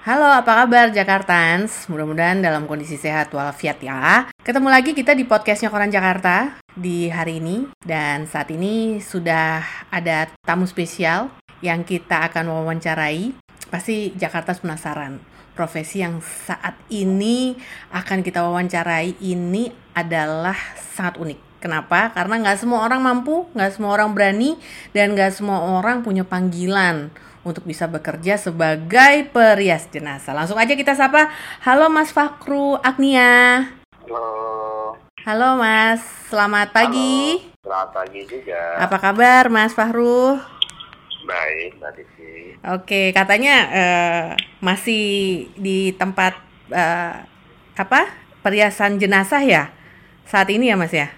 Halo, 0.00 0.24
apa 0.24 0.64
kabar 0.64 0.88
Jakartans? 0.88 1.84
Mudah-mudahan 1.92 2.40
dalam 2.40 2.64
kondisi 2.64 2.96
sehat 2.96 3.36
walafiat 3.36 3.84
ya. 3.84 4.32
Ketemu 4.40 4.72
lagi 4.72 4.96
kita 4.96 5.12
di 5.12 5.28
podcastnya 5.28 5.68
Koran 5.68 5.92
Jakarta 5.92 6.56
di 6.72 7.12
hari 7.12 7.36
ini. 7.36 7.68
Dan 7.76 8.24
saat 8.24 8.48
ini 8.48 9.04
sudah 9.04 9.60
ada 9.92 10.32
tamu 10.40 10.64
spesial 10.64 11.28
yang 11.60 11.84
kita 11.84 12.32
akan 12.32 12.48
wawancarai. 12.48 13.36
Pasti 13.68 14.16
Jakarta 14.16 14.56
penasaran. 14.56 15.20
Profesi 15.52 16.00
yang 16.00 16.24
saat 16.24 16.80
ini 16.88 17.60
akan 17.92 18.24
kita 18.24 18.40
wawancarai 18.40 19.20
ini 19.20 19.68
adalah 19.92 20.56
sangat 20.96 21.20
unik. 21.20 21.60
Kenapa? 21.60 22.08
Karena 22.16 22.40
nggak 22.40 22.56
semua 22.56 22.88
orang 22.88 23.04
mampu, 23.04 23.52
nggak 23.52 23.76
semua 23.76 23.92
orang 24.00 24.16
berani, 24.16 24.56
dan 24.96 25.12
nggak 25.12 25.36
semua 25.36 25.60
orang 25.76 26.00
punya 26.00 26.24
panggilan 26.24 27.12
untuk 27.40 27.64
bisa 27.64 27.88
bekerja 27.88 28.36
sebagai 28.36 29.28
perias 29.32 29.88
jenazah. 29.88 30.36
Langsung 30.36 30.60
aja 30.60 30.76
kita 30.76 30.92
sapa. 30.92 31.32
Halo 31.64 31.88
Mas 31.88 32.12
Fakru 32.12 32.76
Agnia. 32.84 33.64
Halo. 34.04 34.28
Halo 35.20 35.60
Mas, 35.60 36.00
selamat 36.32 36.72
pagi. 36.72 37.44
Halo. 37.44 37.60
Selamat 37.60 37.90
pagi 37.92 38.20
juga. 38.24 38.60
Apa 38.80 38.96
kabar 38.96 39.52
Mas 39.52 39.76
Fahru? 39.76 40.40
Baik, 41.28 41.76
Mbak 41.76 41.92
Disi. 41.92 42.56
Oke, 42.64 43.12
katanya 43.12 43.56
uh, 43.68 44.28
masih 44.64 45.44
di 45.60 45.92
tempat 45.92 46.40
uh, 46.72 47.20
apa? 47.76 48.08
Periasan 48.40 48.96
jenazah 48.96 49.44
ya? 49.44 49.68
Saat 50.24 50.48
ini 50.48 50.72
ya 50.72 50.76
Mas 50.80 50.96
ya? 50.96 51.12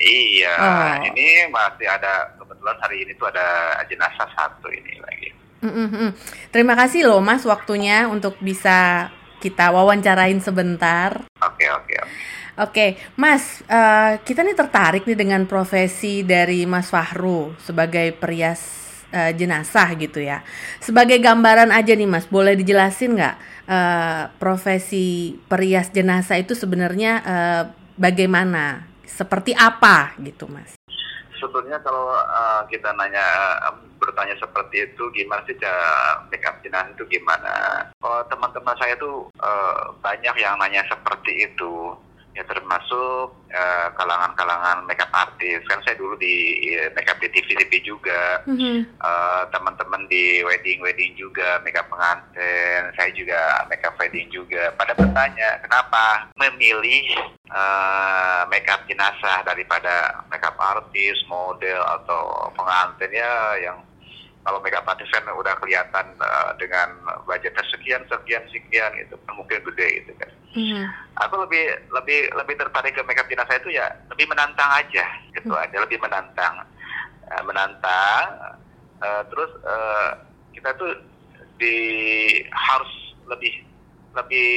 Iya, 0.00 0.54
oh. 0.58 1.14
ini 1.14 1.46
masih 1.52 1.86
ada 1.86 2.32
kebetulan 2.34 2.76
hari 2.82 3.06
ini 3.06 3.12
tuh 3.14 3.30
ada 3.30 3.78
jenazah 3.86 4.26
satu 4.34 4.66
ini 4.72 4.98
lagi. 4.98 5.23
Mm-mm. 5.64 6.12
Terima 6.52 6.76
kasih 6.76 7.08
loh 7.08 7.24
Mas 7.24 7.40
waktunya 7.48 8.04
untuk 8.04 8.36
bisa 8.44 9.08
kita 9.40 9.72
wawancarain 9.72 10.36
sebentar. 10.44 11.24
Oke 11.40 11.64
oke 11.72 11.94
oke. 12.04 12.12
Oke, 12.54 12.94
Mas, 13.18 13.66
uh, 13.66 14.14
kita 14.22 14.46
nih 14.46 14.54
tertarik 14.54 15.02
nih 15.10 15.18
dengan 15.18 15.42
profesi 15.42 16.22
dari 16.22 16.62
Mas 16.70 16.86
Fahru 16.86 17.50
sebagai 17.58 18.14
perias 18.14 18.62
uh, 19.10 19.34
jenazah 19.34 19.90
gitu 19.98 20.22
ya. 20.22 20.38
Sebagai 20.78 21.18
gambaran 21.18 21.74
aja 21.74 21.98
nih 21.98 22.06
Mas, 22.06 22.30
boleh 22.30 22.54
dijelasin 22.54 23.18
nggak 23.18 23.36
uh, 23.66 24.22
profesi 24.38 25.34
perias 25.50 25.90
jenazah 25.90 26.38
itu 26.38 26.54
sebenarnya 26.54 27.12
uh, 27.26 27.62
bagaimana? 27.98 28.86
Seperti 29.02 29.50
apa 29.50 30.14
gitu 30.22 30.46
Mas? 30.46 30.78
Sebetulnya 31.34 31.82
kalau 31.82 32.06
uh, 32.14 32.62
kita 32.70 32.94
nanya 32.94 33.26
bertanya 34.04 34.36
seperti 34.36 34.84
itu 34.84 35.08
gimana 35.16 35.40
sih 35.48 35.56
cara 35.56 36.20
make 36.28 36.44
up 36.44 36.60
jenazah 36.60 36.92
itu 36.92 37.04
gimana? 37.08 37.88
Oh, 38.04 38.20
teman-teman 38.28 38.76
saya 38.76 38.92
tuh 39.00 39.32
uh, 39.40 39.96
banyak 40.04 40.36
yang 40.36 40.60
nanya 40.60 40.84
seperti 40.84 41.48
itu. 41.48 41.96
Ya 42.34 42.42
termasuk 42.50 43.30
uh, 43.54 43.88
kalangan-kalangan 43.94 44.82
makeup 44.90 45.06
artis. 45.14 45.62
Kan 45.70 45.78
saya 45.86 45.94
dulu 45.94 46.18
di 46.18 46.66
uh, 46.74 46.90
makeup 46.98 47.22
di 47.22 47.30
TV 47.30 47.54
TV 47.54 47.78
juga. 47.86 48.42
Mm-hmm. 48.50 48.98
uh, 48.98 49.46
teman-teman 49.54 50.10
di 50.10 50.42
wedding 50.42 50.82
wedding 50.82 51.14
juga 51.14 51.62
makeup 51.62 51.86
pengantin. 51.86 52.90
Saya 52.98 53.14
juga 53.14 53.38
makeup 53.70 53.94
wedding 54.02 54.26
juga. 54.34 54.74
Pada 54.74 54.98
bertanya 54.98 55.62
kenapa 55.62 56.26
memilih 56.34 57.06
uh, 57.54 58.42
makeup 58.50 58.82
jenazah 58.90 59.46
daripada 59.46 60.26
makeup 60.26 60.58
artis 60.58 61.14
model 61.30 61.86
atau 62.02 62.50
pengantin? 62.58 63.14
Ya 63.14 63.32
yang 63.62 63.78
kalau 64.44 64.60
makeup 64.60 64.84
artist 64.84 65.08
kan 65.08 65.24
udah 65.32 65.56
kelihatan 65.56 66.06
uh, 66.20 66.52
dengan 66.60 66.92
budgetnya 67.24 67.64
sekian 67.72 68.04
sekian 68.12 68.44
sekian 68.52 68.92
itu 69.00 69.16
kan 69.24 69.32
mungkin 69.34 69.64
gede 69.72 70.04
gitu 70.04 70.12
kan. 70.20 70.30
Mm. 70.54 70.84
Aku 71.24 71.34
lebih 71.40 71.64
lebih 71.90 72.28
lebih 72.36 72.54
tertarik 72.60 72.92
ke 72.92 73.02
makeup 73.08 73.26
jenazah 73.26 73.56
itu 73.56 73.72
ya 73.72 73.88
lebih 74.12 74.28
menantang 74.28 74.68
aja 74.68 75.04
gitu 75.32 75.48
mm. 75.50 75.64
aja 75.64 75.76
lebih 75.80 75.98
menantang 75.98 76.54
uh, 77.32 77.42
menantang 77.48 78.24
uh, 79.00 79.22
terus 79.32 79.50
uh, 79.64 80.20
kita 80.52 80.76
tuh 80.76 80.92
di 81.56 81.76
harus 82.52 82.92
lebih 83.24 83.64
lebih 84.14 84.52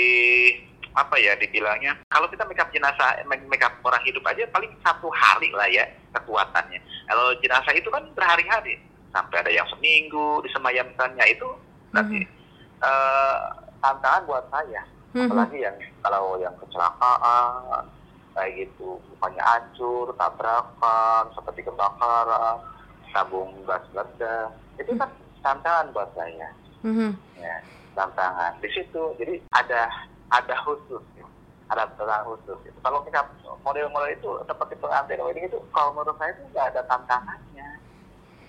apa 0.98 1.14
ya 1.22 1.38
dibilangnya 1.38 1.94
kalau 2.10 2.26
kita 2.26 2.42
makeup 2.50 2.74
jenazah 2.74 3.22
makeup 3.30 3.70
orang 3.86 4.02
hidup 4.02 4.26
aja 4.26 4.50
paling 4.50 4.74
satu 4.82 5.08
hari 5.14 5.54
lah 5.54 5.70
ya 5.70 5.86
kekuatannya 6.18 6.82
kalau 7.06 7.38
jenazah 7.38 7.74
itu 7.78 7.86
kan 7.94 8.02
berhari-hari 8.18 8.82
sampai 9.18 9.42
ada 9.42 9.50
yang 9.50 9.66
seminggu 9.74 10.46
disemayamkannya 10.46 11.26
itu 11.26 11.50
nanti 11.90 12.22
mm 12.22 12.30
-hmm. 12.30 12.86
uh, 12.86 13.38
tantangan 13.82 14.30
buat 14.30 14.46
saya 14.54 14.86
mm 14.86 15.18
-hmm. 15.18 15.26
apalagi 15.26 15.58
yang 15.66 15.76
kalau 16.06 16.38
yang 16.38 16.54
kecelakaan 16.62 17.90
kayak 18.38 18.54
gitu 18.62 19.02
bukannya 19.18 19.42
hancur 19.42 20.14
tabrakan 20.14 21.24
seperti 21.34 21.66
kebakaran 21.66 22.62
tabung 23.10 23.50
gas 23.66 23.82
ledak 23.98 24.54
itu 24.78 24.94
kan 24.94 25.10
tantangan 25.42 25.90
buat 25.90 26.10
saya 26.14 26.54
mm 26.86 26.94
-hmm. 26.94 27.12
ya 27.42 27.58
tantangan 27.98 28.54
di 28.62 28.70
situ 28.70 29.02
jadi 29.18 29.42
ada 29.58 29.90
ada 30.30 30.56
khusus 30.62 31.02
ya. 31.18 31.26
ada 31.74 31.90
tantangan 31.98 32.30
khusus 32.30 32.62
ya. 32.62 32.72
kalau 32.86 33.02
kita 33.02 33.26
model-model 33.66 34.14
itu 34.14 34.30
seperti 34.46 34.78
pengantin 34.78 35.26
wedding 35.26 35.50
itu 35.50 35.58
kalau 35.74 35.98
menurut 35.98 36.14
saya 36.22 36.38
itu 36.38 36.46
nggak 36.54 36.68
ada 36.78 36.82
tantangannya 36.86 37.68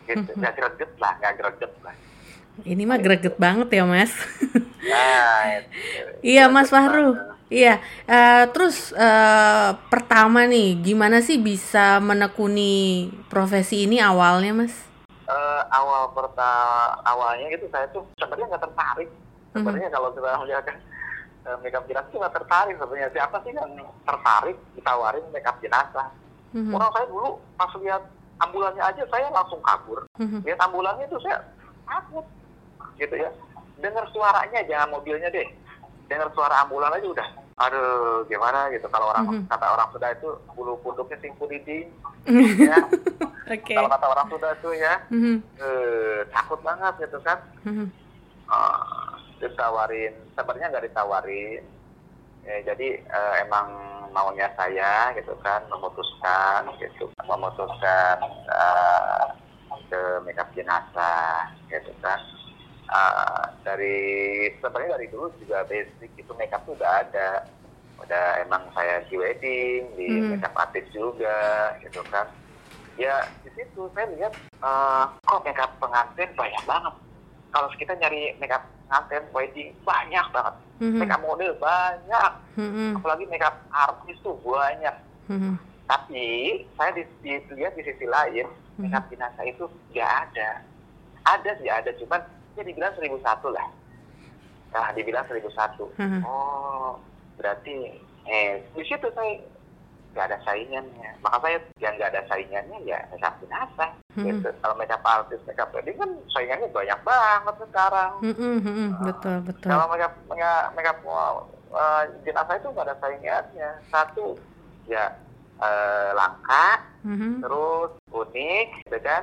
gitu 0.09 0.31
nggak 0.33 0.55
greget 0.57 0.93
lah 0.97 1.13
nggak 1.21 1.35
greget 1.37 1.73
lah 1.85 1.95
ini 2.65 2.83
mah 2.89 2.99
greget 2.99 3.37
banget 3.37 3.69
ya 3.71 3.85
mas 3.85 4.13
nah, 4.83 5.63
iya 6.35 6.49
mas 6.49 6.73
Fahru 6.73 7.15
Iya, 7.49 7.81
uh, 8.05 8.45
terus 8.53 8.93
uh, 8.93 9.73
pertama 9.89 10.45
nih, 10.45 10.77
gimana 10.85 11.25
sih 11.25 11.41
bisa 11.41 11.97
menekuni 11.97 13.09
profesi 13.33 13.89
ini 13.89 13.97
awalnya, 13.97 14.53
mas? 14.53 14.85
Uh, 15.25 15.65
awal 15.73 16.13
pertama 16.13 17.01
awalnya 17.09 17.49
gitu 17.53 17.69
saya 17.73 17.89
tuh 17.89 18.05
sebenarnya 18.21 18.53
nggak 18.53 18.65
tertarik. 18.69 19.09
Mhm. 19.09 19.65
Sebenarnya 19.65 19.89
mm 19.89 19.97
-hmm. 19.97 19.97
kalau 19.97 20.09
kita 20.13 20.41
melihat 20.45 20.65
kan 20.69 20.77
uh, 21.49 21.57
makeup 21.65 21.85
jenazah 21.89 22.17
nggak 22.21 22.37
tertarik 22.37 22.75
sebenarnya. 22.77 23.11
Siapa 23.17 23.37
sih 23.41 23.53
yang 23.57 23.73
tertarik 24.05 24.57
ditawarin 24.77 25.25
makeup 25.33 25.57
jenazah? 25.65 26.09
Mm 26.53 26.61
-hmm. 26.69 26.77
Orang 26.77 26.91
saya 26.93 27.07
dulu 27.09 27.29
pas 27.57 27.73
lihat 27.81 28.03
ambulannya 28.43 28.83
aja 28.83 29.03
saya 29.11 29.27
langsung 29.31 29.61
kabur. 29.63 30.07
Mm-hmm. 30.19 30.41
Lihat 30.47 30.61
ambulannya 30.63 31.05
itu 31.07 31.19
saya 31.23 31.43
takut, 31.87 32.27
gitu 32.99 33.15
ya. 33.15 33.31
Dengar 33.79 34.05
suaranya 34.11 34.61
jangan 34.67 34.89
mobilnya 34.99 35.29
deh. 35.31 35.47
Dengar 36.09 36.31
suara 36.33 36.65
ambulan 36.65 36.95
aja 36.97 37.07
udah, 37.07 37.29
aduh 37.61 38.25
gimana 38.27 38.73
gitu. 38.73 38.87
Kalau 38.89 39.13
orang 39.13 39.25
mm-hmm. 39.29 39.51
kata 39.51 39.67
orang 39.67 39.89
sudah 39.93 40.09
itu 40.15 40.29
bulu 40.57 40.75
kuduknya 40.81 41.17
singku 41.21 41.45
dinding, 41.47 41.87
ya. 42.69 42.79
okay. 43.45 43.77
Kalau 43.77 43.91
kata 43.93 44.07
orang 44.09 44.27
sudah 44.33 44.51
itu 44.57 44.71
ya, 44.79 44.95
mm-hmm. 45.13 45.37
eh, 45.61 46.19
takut 46.33 46.61
banget 46.65 46.95
gitu 47.07 47.19
kan. 47.23 47.39
Mm-hmm. 47.67 47.89
Uh, 48.49 49.13
ditawarin, 49.39 50.17
sebenarnya 50.35 50.67
nggak 50.73 50.87
ditawarin. 50.89 51.63
Ya, 52.47 52.57
jadi 52.75 53.03
uh, 53.11 53.35
emang 53.45 53.69
maunya 54.09 54.49
saya 54.57 55.13
gitu 55.15 55.37
kan 55.45 55.61
memutuskan 55.69 56.65
gitu 56.81 57.13
memutuskan 57.29 58.17
uh, 58.49 59.37
ke 59.89 60.01
makeup 60.25 60.49
jenazah 60.57 61.53
gitu 61.69 61.93
kan. 62.01 62.21
Uh, 62.89 63.45
dari 63.69 64.49
sebenarnya 64.57 64.97
dari 64.97 65.07
dulu 65.13 65.29
juga 65.37 65.61
basic 65.69 66.09
itu 66.17 66.33
makeup 66.37 66.65
tuh 66.65 66.77
udah 66.77 67.05
ada. 67.05 67.45
Udah 67.99 68.41
emang 68.47 68.63
saya 68.73 69.03
di 69.11 69.19
wedding 69.19 69.83
di 69.99 70.09
hmm. 70.09 70.39
makeup 70.39 70.55
artist 70.57 70.89
juga 70.95 71.77
gitu 71.85 72.01
kan. 72.09 72.27
Ya 72.97 73.29
di 73.45 73.51
situ 73.55 73.87
saya 73.93 74.09
lihat 74.17 74.33
uh, 74.65 75.13
kok 75.29 75.45
makeup 75.45 75.71
pengantin 75.79 76.33
banyak 76.33 76.65
banget 76.65 76.95
kalau 77.53 77.69
kita 77.77 77.97
nyari 77.97 78.37
makeup 78.41 78.65
pengantin 78.89 79.25
wedding 79.33 79.71
banyak 79.85 80.27
banget 80.33 80.55
mm-hmm. 80.81 80.99
makeup 81.01 81.21
model 81.25 81.53
banyak 81.61 82.33
mm-hmm. 82.57 82.91
apalagi 83.01 83.25
makeup 83.29 83.57
artis 83.73 84.17
tuh 84.25 84.37
banyak 84.45 84.97
mm-hmm. 85.29 85.55
tapi 85.89 86.27
saya 86.77 86.91
di, 86.97 87.03
di, 87.25 87.33
lihat 87.57 87.73
di 87.77 87.83
sisi 87.85 88.07
lain 88.09 88.47
mm-hmm. 88.49 88.81
makeup 88.85 89.05
jenazah 89.13 89.45
itu 89.45 89.65
nggak 89.93 90.13
ada 90.29 90.49
ada 91.29 91.51
sih 91.61 91.69
ada 91.69 91.91
cuman 92.01 92.21
ya 92.57 92.63
dibilang 92.65 92.93
seribu 92.97 93.21
satu 93.21 93.49
lah 93.53 93.69
nah 94.73 94.93
dibilang 94.93 95.25
seribu 95.29 95.49
satu 95.53 95.89
mm-hmm. 95.97 96.23
oh 96.25 97.01
berarti 97.41 97.97
eh 98.29 98.61
di 98.77 98.83
situ 98.85 99.09
saya 99.17 99.41
nggak 100.19 100.35
ada 100.35 100.39
saingannya. 100.43 101.11
Maka 101.23 101.37
saya 101.47 101.59
yang 101.79 101.95
nggak 101.95 102.11
ada 102.11 102.23
saingannya 102.27 102.79
ya 102.83 102.99
makeup 103.15 103.39
jenazah 103.39 103.91
hmm. 104.19 104.27
gitu. 104.27 104.51
Kalau 104.51 104.75
makeup 104.75 105.03
artis 105.07 105.41
makeup 105.47 105.71
wedding 105.71 105.95
kan 105.95 106.11
saingannya 106.35 106.67
banyak 106.75 107.01
banget 107.07 107.55
sekarang. 107.63 108.13
Hmm, 108.19 108.35
hmm, 108.35 108.59
hmm, 108.59 108.75
uh, 108.75 108.89
betul 109.07 109.37
betul. 109.47 109.71
kalau 109.71 109.87
makeup 109.87 110.15
makeup, 110.75 110.99
uh, 111.71 112.03
jenazah 112.27 112.59
itu 112.59 112.69
nggak 112.75 112.87
ada 112.91 112.97
saingannya. 112.99 113.71
Satu 113.95 114.27
ya 114.91 115.15
uh, 115.63 116.11
langka 116.19 116.83
hmm. 117.07 117.39
terus 117.39 117.91
unik 118.11 118.67
gitu 118.91 118.99
kan. 118.99 119.23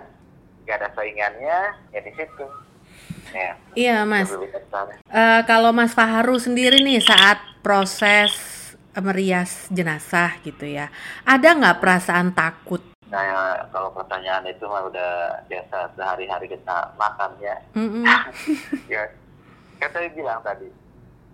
Nggak 0.64 0.78
ada 0.80 0.90
saingannya 0.96 1.60
ya 1.92 2.00
di 2.00 2.14
situ. 2.16 2.48
Ya, 3.36 3.52
Iya 3.76 3.98
mas. 4.08 4.32
Eh, 4.32 5.42
kalau 5.44 5.76
Mas 5.76 5.92
Faharu 5.92 6.40
sendiri 6.40 6.80
nih 6.80 7.04
saat 7.04 7.42
proses 7.60 8.56
merias 9.04 9.68
jenazah 9.72 10.40
gitu 10.44 10.64
ya, 10.68 10.88
ada 11.28 11.48
nggak 11.56 11.80
perasaan 11.84 12.32
takut? 12.32 12.80
Nah, 13.12 13.22
ya, 13.22 13.40
kalau 13.70 13.94
pertanyaan 13.94 14.44
itu 14.50 14.66
mah 14.66 14.84
udah 14.90 15.40
biasa 15.46 15.94
sehari-hari 15.96 16.50
kita 16.50 16.92
makan 17.00 17.32
ya. 17.46 17.56
Mm-mm. 17.78 18.04
ya, 18.90 19.08
saya 19.80 20.10
bilang 20.12 20.42
tadi, 20.42 20.68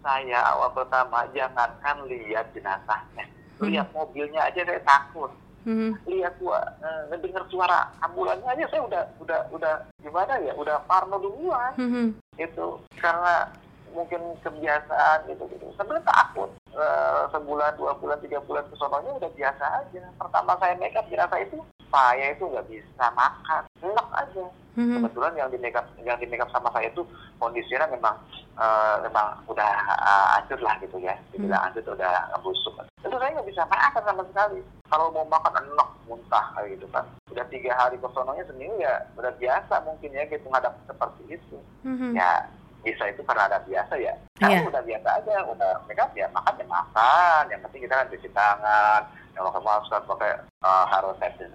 saya 0.03 0.39
awal 0.51 0.69
pertama 0.75 1.25
jangankan 1.31 2.05
lihat 2.05 2.51
jenazahnya, 2.53 3.25
lihat 3.63 3.87
mobilnya 3.95 4.45
aja 4.51 4.61
saya 4.61 4.81
takut. 4.83 5.31
Mhm. 5.61 5.93
Lihat 6.09 6.41
gua 6.41 6.57
eh, 6.81 7.01
ngedenger 7.13 7.45
suara 7.53 7.85
ambulannya 8.01 8.49
aja 8.49 8.65
saya 8.73 8.81
udah 8.81 9.03
udah 9.21 9.45
udah 9.53 9.73
gimana 10.01 10.41
ya, 10.41 10.57
udah 10.57 10.81
parno 10.89 11.21
duluan. 11.21 11.73
Mhm. 11.77 12.17
itu 12.41 12.67
karena 12.97 13.45
mungkin 13.93 14.33
kebiasaan 14.41 15.29
gitu 15.29 15.43
gitu 15.51 15.67
sebenarnya 15.77 16.09
takut 16.09 16.49
Eh, 16.71 17.23
sebulan 17.35 17.75
dua 17.75 17.91
bulan 17.99 18.15
tiga 18.23 18.39
bulan 18.47 18.63
kesononya 18.71 19.11
udah 19.19 19.31
biasa 19.35 19.65
aja. 19.83 20.03
Pertama 20.15 20.55
saya 20.55 20.71
make 20.79 20.95
up 20.95 21.03
jenazah 21.11 21.43
itu 21.43 21.59
saya 21.91 22.31
itu 22.31 22.47
nggak 22.47 22.67
bisa 22.71 23.05
makan. 23.11 23.63
Enak 23.83 24.09
aja. 24.15 24.45
Mhm. 24.71 25.03
kebetulan 25.03 25.35
yang 25.35 25.51
di 25.51 25.59
make 25.59 25.75
up 25.75 25.83
yang 25.99 26.15
di 26.15 26.23
make 26.31 26.39
up 26.39 26.47
sama 26.55 26.71
saya 26.71 26.87
itu 26.87 27.03
kondisinya 27.43 27.91
memang 27.91 28.15
eh, 28.55 28.95
memang 29.03 29.43
udah 29.51 29.67
eh, 29.99 30.27
hancur 30.39 30.63
lah 30.63 30.79
gitu 30.79 30.95
ya. 31.03 31.11
Dibilang 31.35 31.59
hancur 31.59 31.83
udah 31.91 32.31
busuk. 32.39 32.79
Itu 33.03 33.19
saya 33.19 33.35
nggak 33.35 33.49
bisa 33.51 33.67
makan 33.67 34.03
sama 34.07 34.23
sekali. 34.31 34.63
Kalau 34.87 35.11
mau 35.11 35.27
makan 35.27 35.59
enak 35.59 35.89
muntah 36.07 36.55
kayak 36.55 36.79
gitu 36.79 36.87
kan. 36.95 37.03
Udah 37.35 37.43
tiga 37.51 37.75
hari 37.75 37.99
kesononya 37.99 38.47
seminggu 38.47 38.79
ya 38.79 38.95
udah 39.19 39.35
biasa 39.35 39.75
mungkin 39.83 40.15
ya 40.15 40.23
gitu 40.31 40.47
ngadap 40.47 40.79
seperti 40.87 41.35
itu. 41.35 41.59
Mhm. 41.83 42.15
ya 42.15 42.47
bisa 42.81 43.03
itu 43.05 43.21
karena 43.21 43.45
ada 43.45 43.59
biasa 43.61 43.93
ya 43.95 44.13
kalau 44.35 44.53
Iya. 44.53 44.67
udah 44.67 44.81
biasa 44.81 45.09
aja 45.17 45.35
udah 45.45 45.71
up 45.79 46.11
ya 46.11 46.25
makan 46.29 46.53
ya 46.55 46.65
makan 46.67 47.43
yang 47.47 47.61
penting 47.61 47.81
kita 47.85 47.93
kan 47.95 48.07
cuci 48.09 48.29
tangan 48.31 49.01
yang 49.31 49.43
pakai 49.45 49.61
masker 49.61 50.01
pakai 50.05 50.31
uh, 50.59 50.85
harus 50.87 51.15
safety 51.17 51.45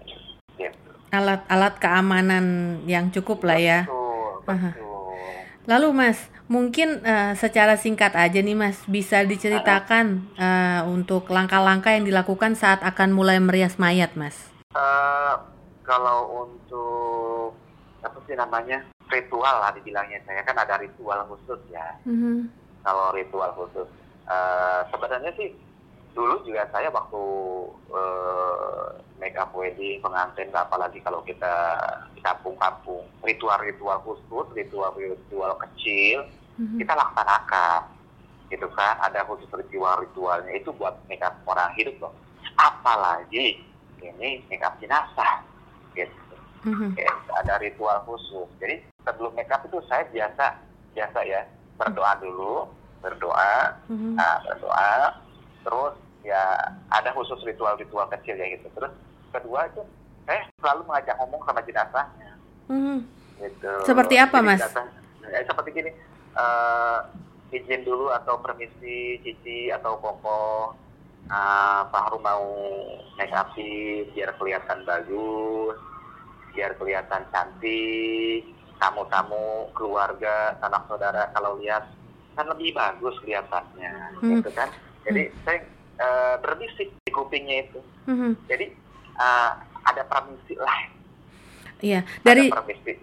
gitu 0.57 0.91
Alat-alat 1.09 1.79
keamanan 1.79 2.47
yang 2.83 3.11
cukup 3.11 3.47
lah 3.47 3.57
ya. 3.57 3.87
betul 3.87 4.43
Aha. 4.49 4.71
betul 4.75 4.95
Lalu 5.67 5.89
Mas, 5.93 6.19
mungkin 6.47 7.03
eh, 7.03 7.35
secara 7.35 7.75
singkat 7.75 8.15
aja 8.15 8.39
nih 8.39 8.55
Mas, 8.55 8.79
bisa 8.87 9.23
diceritakan 9.23 10.23
eh, 10.33 10.81
untuk 10.87 11.27
langkah-langkah 11.27 11.91
yang 11.91 12.07
dilakukan 12.07 12.55
saat 12.55 12.83
akan 12.83 13.11
mulai 13.11 13.39
merias 13.39 13.75
mayat 13.75 14.15
Mas? 14.15 14.47
Eh, 14.71 15.35
kalau 15.83 16.47
untuk 16.47 17.59
apa 17.99 18.19
sih 18.23 18.35
namanya 18.35 18.87
ritual 19.09 19.57
lah 19.61 19.71
dibilangnya. 19.71 20.19
Saya 20.25 20.43
kan 20.43 20.57
ada 20.57 20.77
ritual 20.77 21.23
khusus 21.27 21.61
ya. 21.71 21.87
Mhm. 22.05 22.49
kalau 22.83 23.11
ritual 23.11 23.51
khusus. 23.59 23.91
Eh, 24.27 24.81
sebenarnya 24.95 25.35
sih 25.35 25.51
dulu 26.15 26.39
juga 26.47 26.71
saya 26.71 26.87
waktu 26.89 27.23
eh, 27.91 28.87
make 29.19 29.35
up 29.35 29.51
wedding 29.51 29.99
pengantin 29.99 30.55
apalagi 30.55 31.03
kalau 31.03 31.19
kita 31.27 31.51
di 32.15 32.23
kampung-kampung 32.23 33.03
ritual-ritual 33.23 33.99
khusus 34.01 34.47
ritual-ritual 34.55 35.59
kecil 35.67 36.31
Mhm. 36.57 36.79
kita 36.79 36.95
laksanakan. 36.95 37.81
Gitu 38.47 38.71
kan? 38.73 38.95
Ada 39.03 39.27
khusus 39.27 39.51
ritual-ritualnya. 39.51 40.55
Itu 40.55 40.71
buat 40.71 41.03
make 41.11 41.21
up 41.21 41.35
orang 41.45 41.75
hidup 41.75 41.99
loh. 41.99 42.15
Apalagi 42.57 43.59
ini 43.99 44.47
make 44.47 44.63
up 44.63 44.79
jenazah. 44.79 45.43
Gitu. 45.93 46.15
Mhm. 46.63 46.95
Oke, 46.95 47.03
ada 47.35 47.59
ritual 47.59 47.99
khusus. 48.07 48.47
Jadi 48.63 48.79
sebelum 49.07 49.33
make 49.33 49.49
up 49.49 49.63
itu 49.63 49.79
saya 49.87 50.03
biasa 50.11 50.47
biasa 50.93 51.19
ya 51.23 51.47
berdoa 51.79 52.13
dulu, 52.19 52.67
berdoa, 53.05 53.77
Mhm. 53.87 54.17
nah, 54.17 54.41
berdoa, 54.43 54.93
terus 55.63 55.95
ya 56.25 56.43
ada 56.91 57.13
khusus 57.15 57.39
ritual-ritual 57.45 58.09
kecil 58.11 58.35
ya 58.35 58.59
gitu. 58.59 58.67
Terus 58.75 58.91
kedua 59.31 59.69
itu 59.69 59.85
saya 60.27 60.43
selalu 60.59 60.83
mengajak 60.91 61.15
ngomong 61.23 61.41
sama 61.47 61.61
jenazahnya 61.63 62.31
Mhm. 62.67 62.99
gitu. 63.39 63.73
Seperti 63.87 64.17
apa, 64.19 64.43
Jadi 64.43 64.47
Mas? 64.51 64.61
jenazah- 64.65 64.91
eh, 65.31 65.45
seperti 65.47 65.69
gini, 65.71 65.91
eh, 66.35 66.99
izin 67.53 67.87
dulu 67.87 68.11
atau 68.11 68.43
permisi 68.43 69.23
cici 69.23 69.71
atau 69.71 69.95
koko. 70.03 70.75
Uh, 71.27 71.83
Pak 71.91 72.07
Harum 72.07 72.23
mau 72.23 72.47
make 73.19 73.35
upin 73.35 74.07
biar 74.15 74.31
kelihatan 74.39 74.87
bagus, 74.87 75.75
biar 76.55 76.79
kelihatan 76.79 77.27
cantik, 77.35 78.47
tamu-tamu, 78.77 79.73
keluarga, 79.73 80.57
anak 80.61 80.85
saudara 80.89 81.33
kalau 81.33 81.57
lihat 81.61 81.89
kan 82.37 82.47
lebih 82.53 82.77
bagus 82.77 83.17
kelihatannya, 83.25 84.21
Hmm. 84.21 84.41
gitu 84.41 84.51
kan. 84.53 84.69
Jadi 85.09 85.33
saya 85.45 85.61
eh, 85.97 86.37
berbisik 86.45 86.93
di 86.93 87.11
kupingnya 87.11 87.65
itu. 87.65 87.81
Mhm. 88.05 88.37
Jadi 88.49 88.67
eh, 89.17 89.51
ada 89.87 90.03
permisi 90.05 90.53
lah, 90.61 90.93
Iya, 91.77 92.09
dari 92.25 92.49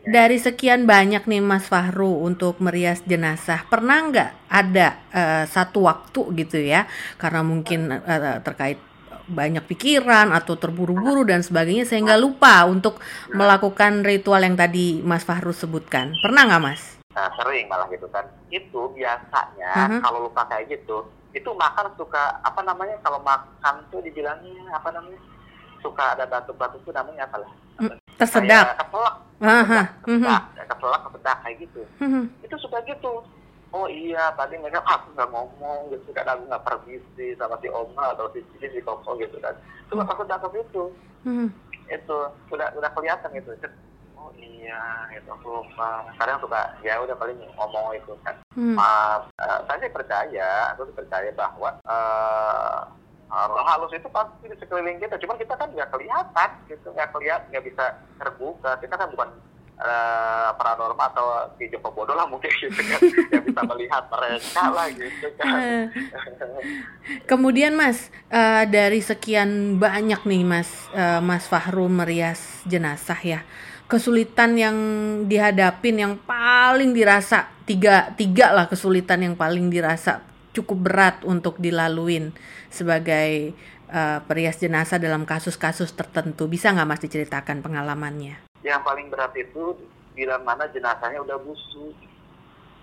dari 0.09 0.37
sekian 0.41 0.89
banyak 0.89 1.29
nih 1.29 1.45
Mas 1.45 1.69
Fahru 1.69 2.25
untuk 2.25 2.57
merias 2.57 3.05
jenazah, 3.05 3.69
pernah 3.69 4.01
nggak 4.09 4.31
ada 4.49 4.87
eh, 5.13 5.45
satu 5.45 5.85
waktu 5.85 6.21
gitu 6.41 6.57
ya, 6.57 6.89
karena 7.21 7.45
mungkin 7.45 7.93
eh, 7.93 8.41
terkait 8.41 8.81
banyak 9.27 9.63
pikiran 9.63 10.35
atau 10.35 10.59
terburu-buru 10.59 11.23
dan 11.23 11.39
sebagainya 11.39 11.87
sehingga 11.87 12.19
lupa 12.19 12.67
untuk 12.67 12.99
melakukan 13.31 14.03
ritual 14.03 14.43
yang 14.43 14.59
tadi 14.59 14.99
Mas 14.99 15.23
Fahru 15.23 15.55
sebutkan. 15.55 16.11
Pernah 16.19 16.43
nggak 16.47 16.63
Mas? 16.63 16.81
Nah, 17.13 17.29
sering 17.37 17.69
malah 17.69 17.87
gitu 17.93 18.09
kan. 18.09 18.25
Itu 18.49 18.91
biasanya 18.97 19.73
Mhm. 19.87 19.99
kalau 20.01 20.27
lupa 20.27 20.43
kayak 20.49 20.67
gitu, 20.69 21.07
itu 21.31 21.49
makan 21.53 21.93
suka 21.95 22.41
apa 22.41 22.61
namanya 22.65 22.97
kalau 23.05 23.21
makan 23.21 23.85
tuh 23.93 24.01
dibilangnya 24.01 24.73
apa 24.73 24.89
namanya? 24.91 25.21
Suka 25.79 26.15
ada 26.15 26.25
batuk-batuk 26.25 26.79
tuh 26.87 26.93
namanya 26.95 27.27
apa 27.27 27.43
lah? 27.43 27.51
Mm, 27.79 27.97
Tersedak. 28.17 28.65
Kayak 28.79 29.13
Aha. 29.43 29.81
mhm, 30.07 30.23
kesedak, 30.23 30.43
ya, 30.55 30.63
keselak, 30.71 31.01
kesedak 31.03 31.37
kayak 31.43 31.55
gitu. 31.67 31.81
mhm, 31.99 32.23
Itu 32.39 32.55
suka 32.63 32.77
gitu. 32.87 33.11
Oh 33.73 33.89
iya, 33.89 34.29
tadi 34.37 34.53
mereka 34.55 34.85
aku 34.85 35.17
nggak 35.17 35.33
ngomong 35.33 35.89
gitu 35.89 36.13
kan, 36.13 36.29
aku 36.29 36.45
nggak 36.45 36.61
permisi 36.61 37.33
sama 37.35 37.57
si 37.57 37.67
Oma 37.67 38.13
atau 38.13 38.29
si 38.29 38.45
Cici, 38.53 38.69
si 38.69 38.79
Koko 38.85 39.17
gitu 39.17 39.41
kan. 39.41 39.57
Itu 39.89 39.97
Hmm. 39.97 40.05
aku 40.05 40.23
takut 40.25 40.53
itu. 40.53 40.83
mhm. 41.23 41.49
itu 41.83 42.17
udah 42.47 42.67
udah 42.79 42.91
kelihatan 42.95 43.31
gitu 43.35 43.51
oh 44.15 44.31
iya 44.39 45.07
itu 45.11 45.27
aku 45.27 45.51
lupa 45.51 46.07
kadang 46.15 46.39
suka 46.39 46.79
ya 46.79 46.95
udah 46.99 47.11
paling 47.15 47.35
ngomong 47.59 47.91
itu 47.95 48.15
kan 48.23 48.35
Hmm. 48.55 48.75
maaf 48.79 49.27
eh, 49.35 49.59
saya 49.67 49.91
percaya 49.91 50.49
aku 50.71 50.87
percaya 50.95 51.27
bahwa 51.35 51.75
eh 51.83 52.79
roh 53.51 53.65
halus 53.67 53.91
itu 53.91 54.07
pasti 54.07 54.47
di 54.47 54.55
sekeliling 54.55 55.01
kita 55.01 55.19
cuman 55.19 55.35
kita 55.35 55.59
kan 55.59 55.67
nggak 55.75 55.91
kelihatan 55.91 56.49
gitu 56.71 56.87
nggak 56.91 57.11
kelihatan 57.11 57.47
nggak 57.51 57.65
bisa 57.67 57.85
terbuka 58.15 58.71
kita 58.79 58.95
kan 58.95 59.11
bukan 59.11 59.29
eh, 59.77 60.49
paranormal 60.53 61.07
atau 61.09 61.27
di 61.57 61.65
Joko 61.67 61.89
Bodo 61.91 62.13
lah 62.13 62.25
mungkin 62.25 62.49
gitu 62.49 62.77
kan 62.77 62.99
yang 63.33 63.43
bisa 63.43 63.61
melihat 63.65 64.03
mereka 64.07 64.63
lah 64.69 64.87
gitu 64.91 65.27
kan 65.37 65.53
Eh, 65.53 65.83
Kemudian 67.27 67.75
Mas, 67.75 68.07
eh, 68.29 68.63
dari 68.67 69.03
sekian 69.03 69.75
banyak 69.75 70.23
nih 70.23 70.43
Mas, 70.43 70.69
eh, 70.93 71.19
Mas 71.19 71.47
Fahru 71.47 71.91
merias 71.91 72.63
jenazah 72.63 73.19
ya, 73.19 73.39
kesulitan 73.91 74.55
yang 74.55 74.77
dihadapin 75.27 75.99
yang 75.99 76.13
paling 76.23 76.95
dirasa 76.95 77.51
tiga 77.67 78.11
tiga 78.15 78.51
lah 78.51 78.67
kesulitan 78.67 79.23
yang 79.23 79.35
paling 79.35 79.67
dirasa 79.71 80.23
cukup 80.51 80.77
berat 80.79 81.15
untuk 81.23 81.59
dilaluin 81.59 82.31
sebagai 82.69 83.51
eh, 83.93 84.19
perias 84.25 84.57
jenazah 84.57 84.97
dalam 84.97 85.27
kasus-kasus 85.27 85.91
tertentu. 85.93 86.47
Bisa 86.47 86.71
nggak 86.71 86.87
Mas 86.87 87.01
diceritakan 87.03 87.59
pengalamannya? 87.59 88.52
Yang 88.63 88.81
paling 88.81 89.11
berat 89.11 89.35
itu 89.35 89.75
bila 90.15 90.39
mana 90.39 90.71
jenazahnya 90.71 91.19
udah 91.19 91.37
busuk 91.43 91.93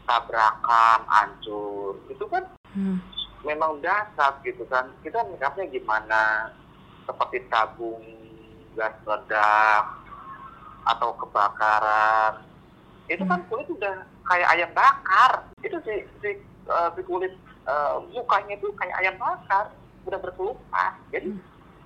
tabrakan 0.04 1.00
hancur. 1.08 1.96
Itu 2.12 2.28
kan 2.28 2.44
Hmm. 2.70 3.02
memang 3.42 3.82
dasar 3.82 4.38
gitu 4.46 4.62
kan. 4.70 4.92
Kita 5.02 5.26
makeupnya 5.26 5.66
gimana? 5.72 6.54
Seperti 7.08 7.42
tabung 7.50 8.04
gas 8.78 8.94
ledak 9.02 9.84
atau 10.86 11.10
kebakaran. 11.18 12.46
Itu 13.10 13.26
kan 13.26 13.42
kulit 13.50 13.66
udah 13.66 14.06
kayak 14.30 14.50
ayam 14.54 14.70
bakar. 14.70 15.50
Itu 15.66 15.82
si 15.82 16.06
si, 16.22 16.30
eh, 16.46 16.88
si 16.94 17.02
kulit 17.02 17.34
eh, 17.66 17.96
mukanya 18.14 18.54
itu 18.54 18.70
kayak 18.78 18.98
ayam 19.02 19.16
bakar. 19.18 19.74
Udah 20.06 20.18
berkelupas. 20.22 20.94
Jadi 21.10 21.34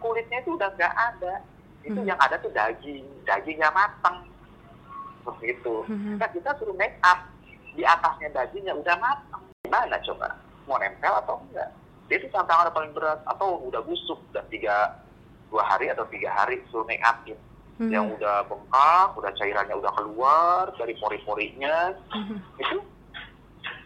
kulitnya 0.00 0.44
itu 0.44 0.52
udah 0.52 0.68
nggak 0.76 0.94
ada 0.94 1.40
itu 1.84 2.00
Hmm. 2.00 2.08
yang 2.08 2.18
ada 2.18 2.40
tuh 2.40 2.48
daging. 2.50 3.04
Dagingnya 3.24 3.68
matang 3.70 4.24
seperti 5.20 5.56
itu. 5.56 5.74
Mhm. 5.88 6.16
nah 6.16 6.28
kita 6.28 6.50
suruh 6.56 6.76
make 6.76 6.96
up. 7.00 7.28
Di 7.74 7.82
atasnya 7.82 8.30
dagingnya 8.30 8.72
udah 8.72 8.96
matang 8.98 9.42
gimana 9.62 9.96
coba? 10.00 10.28
Mau 10.64 10.80
nempel 10.80 11.12
atau 11.12 11.40
enggak? 11.44 11.68
Itu 12.06 12.28
tantangan 12.30 12.72
paling 12.72 12.92
berat. 12.92 13.20
Atau 13.26 13.60
udah 13.64 13.80
busuk. 13.82 14.20
Udah 14.32 14.44
tiga 14.48 14.96
dua 15.48 15.64
hari 15.64 15.88
atau 15.88 16.04
tiga 16.08 16.30
hari 16.30 16.60
suruh 16.68 16.84
make 16.84 17.02
upin 17.02 17.36
Mhm. 17.74 17.90
yang 17.90 18.06
udah 18.08 18.46
bengkak, 18.46 19.08
udah 19.18 19.32
cairannya 19.34 19.74
udah 19.74 19.92
keluar 19.92 20.70
dari 20.78 20.94
pori-porinya, 20.94 21.90
Mhm. 22.14 22.36
itu? 22.58 22.78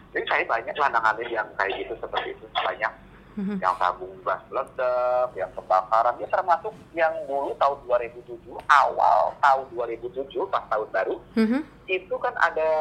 Jadi 0.09 0.25
saya 0.25 0.43
banyak 0.45 0.73
lah 0.73 0.89
nanganin 0.89 1.29
yang 1.29 1.47
kayak 1.57 1.85
gitu 1.85 1.93
seperti 1.97 2.33
itu. 2.33 2.45
Banyak 2.53 2.91
Yang 3.63 3.75
tabung 3.79 4.13
gas 4.21 4.41
meledak, 4.49 5.29
yang 5.33 5.51
kebakaran, 5.53 6.15
ya 6.19 6.27
termasuk 6.27 6.73
yang 6.91 7.13
dulu 7.25 7.55
tahun 7.55 7.77
2007 7.87 8.35
awal 8.67 9.33
tahun 9.39 9.65
2007 9.71 10.27
pas 10.47 10.63
tahun 10.67 10.87
baru 10.91 11.15
Mhm. 11.35 11.59
itu 11.87 12.15
kan 12.19 12.33
ada 12.37 12.71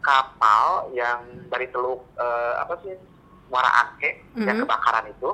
kapal 0.00 0.90
yang 0.92 1.22
dari 1.48 1.70
teluk 1.70 2.02
eh, 2.16 2.54
apa 2.58 2.74
sih 2.82 2.92
Muara 3.48 3.68
Angke 3.70 4.10
yang 4.34 4.58
Mhm. 4.58 4.64
kebakaran 4.64 5.06
itu 5.08 5.30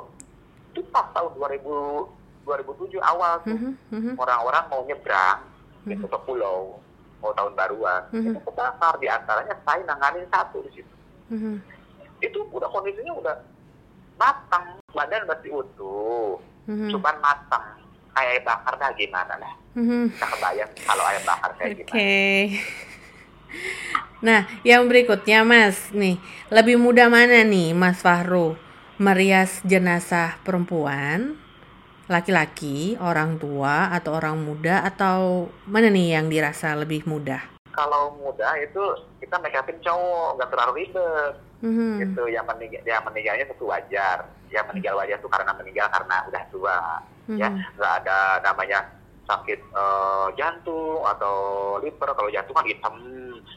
itu 0.71 0.81
pas 0.91 1.07
tahun 1.13 1.33
2000 1.35 2.07
2007 2.45 3.01
awal 3.01 3.41
tuh 3.43 3.57
Mhm. 3.57 3.73
Mhm. 3.91 4.13
orang-orang 4.17 4.65
mau 4.69 4.83
nyebrang 4.85 5.39
Mhm. 5.85 5.89
gitu 5.95 6.07
ke 6.07 6.19
pulau 6.25 6.81
mau 7.19 7.33
tahun 7.33 7.53
baruan 7.55 8.03
Mhm. 8.11 8.31
itu 8.31 8.39
kebakar 8.45 8.95
di 8.99 9.07
antaranya 9.07 9.55
saya 9.65 9.83
nanganin 9.85 10.29
satu 10.29 10.61
di 10.63 10.71
situ 10.75 10.95
Mhm. 11.29 11.61
itu 12.21 12.39
udah 12.51 12.69
kondisinya 12.69 13.15
udah 13.15 13.35
matang 14.19 14.83
badan 14.91 15.23
masih 15.25 15.51
utuh 15.55 16.37
Mhm. 16.67 16.91
cuman 16.93 17.17
matang 17.23 17.65
kayak 18.13 18.31
ayam 18.35 18.45
bakar 18.45 18.75
dah 18.77 18.91
gimana 18.93 19.35
lah 19.39 19.53
Mhm. 19.73 20.05
kebayang 20.13 20.71
kalau 20.85 21.05
ayam 21.07 21.25
bakar 21.25 21.51
kayak 21.57 21.73
Oke. 21.73 21.81
gimana 21.81 22.03
Nah, 24.19 24.51
yang 24.61 24.91
berikutnya 24.91 25.47
Mas, 25.47 25.95
nih, 25.95 26.19
lebih 26.51 26.75
mudah 26.75 27.07
mana 27.07 27.47
nih 27.47 27.71
Mas 27.71 28.03
Fahru? 28.03 28.59
Merias 28.99 29.63
jenazah 29.63 30.43
perempuan, 30.43 31.39
laki-laki, 32.11 32.99
orang 32.99 33.39
tua 33.39 33.95
atau 33.95 34.19
orang 34.19 34.35
muda 34.37 34.83
atau 34.83 35.47
mana 35.65 35.87
nih 35.87 36.19
yang 36.19 36.27
dirasa 36.27 36.75
lebih 36.75 37.07
mudah? 37.07 37.41
kalau 37.71 38.11
muda 38.19 38.59
itu 38.59 38.83
kita 39.23 39.39
make 39.39 39.55
upin 39.55 39.79
cowok 39.79 40.35
nggak 40.35 40.51
terlalu 40.51 40.73
ribet 40.83 41.35
Mhm. 41.59 41.99
gitu 41.99 42.23
yang 42.31 42.47
meninggal 42.47 42.83
yang 42.87 43.03
meninggalnya 43.03 43.45
tentu 43.45 43.67
wajar 43.67 44.23
yang 44.49 44.65
meninggal 44.71 44.95
wajar 44.95 45.19
itu 45.19 45.27
karena 45.27 45.51
meninggal 45.53 45.87
karena 45.91 46.17
udah 46.27 46.43
tua 46.49 46.79
ya 47.29 47.49
Mhm. 47.51 47.77
nggak 47.77 47.93
ada 48.05 48.19
namanya 48.41 48.79
sakit 49.27 49.61
eh, 49.61 50.27
jantung 50.35 51.05
atau 51.05 51.37
liver 51.79 52.09
kalau 52.17 52.33
jantung 52.33 52.57
kan 52.57 52.65
hitam 52.65 52.95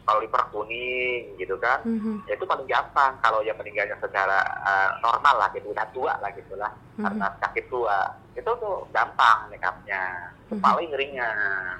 kalau 0.03 0.19
liver 0.19 0.43
kuning 0.51 1.37
gitu 1.37 1.55
kan 1.55 1.79
Mhm. 1.85 2.27
ya 2.27 2.35
itu 2.35 2.43
paling 2.43 2.67
gampang 2.67 3.15
kalau 3.21 3.39
yang 3.39 3.55
meninggalnya 3.55 3.95
secara 3.97 4.43
eh, 4.65 4.89
normal 4.99 5.35
lah 5.37 5.49
gitu 5.53 5.71
udah 5.71 5.87
tua 5.93 6.13
lah 6.17 6.27
gitulah 6.33 6.71
Mhm. 6.97 7.05
karena 7.05 7.25
sakit 7.39 7.65
tua 7.69 7.99
itu 8.33 8.51
tuh 8.51 8.83
gampang 8.89 9.47
make 9.47 9.63
upnya 9.63 10.33
Mhm. 10.49 10.59
paling 10.59 10.89
ringan 10.91 11.77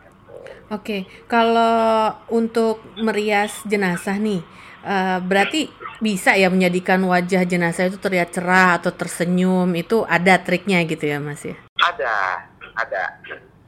Gitu. 0.00 0.34
Oke, 0.70 0.98
kalau 1.26 2.14
untuk 2.30 2.78
merias 2.96 3.62
jenazah 3.64 4.14
nih, 4.16 4.40
eh, 4.82 5.18
berarti 5.20 5.60
bisa 6.00 6.32
ya 6.32 6.48
menjadikan 6.48 6.96
wajah 7.04 7.44
jenazah 7.44 7.86
itu 7.86 8.00
terlihat 8.00 8.32
cerah 8.32 8.80
atau 8.80 8.88
tersenyum, 8.90 9.68
itu 9.74 10.00
ada 10.08 10.40
triknya 10.40 10.80
gitu 10.84 11.04
ya 11.04 11.20
Mas 11.20 11.44
ya? 11.44 11.56
ada 11.80 12.44
ada 12.76 13.02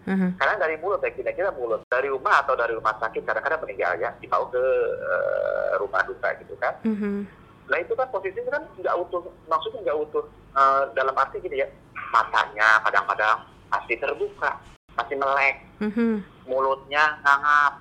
Mhm. 0.03 0.35
karena 0.37 0.55
dari 0.59 0.77
mulut 0.81 1.01
ya 1.01 1.11
kira-kira 1.11 1.49
mulut 1.53 1.81
dari 1.87 2.11
rumah 2.11 2.43
atau 2.43 2.53
dari 2.53 2.75
rumah 2.75 2.93
sakit 2.99 3.23
kadang-kadang 3.23 3.61
meninggal 3.63 3.93
ya 3.97 4.11
dibawa 4.19 4.51
ke 4.51 4.65
eh, 4.99 5.73
rumah 5.79 6.03
duka 6.05 6.29
gitu 6.41 6.55
kan 6.57 6.75
Mhm. 6.83 7.25
Nah 7.63 7.79
itu 7.79 7.95
kan 7.95 8.11
posisinya 8.11 8.53
kan 8.53 8.63
nggak 8.77 8.97
utuh, 8.99 9.23
maksudnya 9.49 9.81
nggak 9.87 9.99
utuh 10.03 10.25
eh, 10.53 10.83
dalam 10.93 11.15
arti 11.17 11.41
gini 11.41 11.63
ya, 11.63 11.69
matanya 12.13 12.83
kadang-kadang 12.85 13.49
masih 13.71 13.97
terbuka, 13.97 14.61
masih 14.93 15.17
melek, 15.17 15.57
Mhm. 15.81 16.21
mulutnya 16.45 17.17
ngangap, 17.23 17.81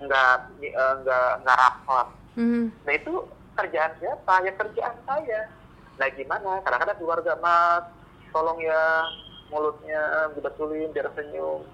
nggak 0.00 0.32
nggak 1.04 1.30
nggak 1.44 1.56
rapot. 1.58 2.08
Mhm. 2.38 2.70
Nah 2.86 2.94
itu 2.94 3.14
kerjaan 3.58 3.92
siapa? 3.98 4.34
Ya 4.46 4.52
kerjaan 4.54 4.96
saya. 5.02 5.40
Nah 5.98 6.08
gimana? 6.14 6.62
Kadang-kadang 6.62 6.98
keluarga 7.02 7.32
mas, 7.42 7.84
tolong 8.30 8.62
ya 8.62 9.02
mulutnya 9.50 10.30
dibetulin 10.38 10.94
biar 10.94 11.10
senyum. 11.18 11.66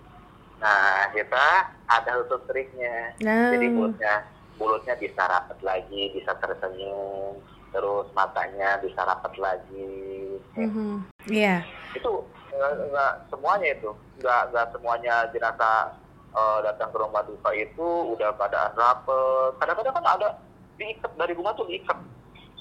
Nah 0.64 1.12
kita 1.12 1.68
ada 1.92 2.10
khusus 2.24 2.40
triknya. 2.48 3.12
Nah. 3.20 3.52
Jadi 3.52 3.66
mulutnya 3.68 4.24
mulutnya 4.56 4.94
bisa 4.96 5.28
rapat 5.28 5.58
lagi, 5.60 6.14
bisa 6.16 6.32
tersenyum, 6.40 7.36
terus 7.74 8.06
matanya 8.16 8.80
bisa 8.80 9.04
rapat 9.04 9.36
lagi. 9.36 10.40
Mhm. 10.56 11.04
Iya. 11.28 11.60
Itu 11.92 12.24
nggak 12.54 12.72
nggak 12.88 13.12
semuanya 13.28 13.68
itu, 13.76 13.90
nggak 14.24 14.42
nggak 14.54 14.66
semuanya 14.72 15.14
jenazah 15.34 15.92
eh, 16.34 16.58
datang 16.66 16.88
ke 16.90 16.98
rumah 16.98 17.22
duka 17.28 17.50
itu 17.52 17.88
udah 18.16 18.32
keadaan 18.40 18.72
rapet. 18.78 19.50
Kadang-kadang 19.60 19.94
kan 20.00 20.06
ada 20.18 20.28
diikat 20.74 21.12
dari 21.14 21.32
rumah 21.32 21.54
tuh 21.54 21.64
diikat 21.64 21.98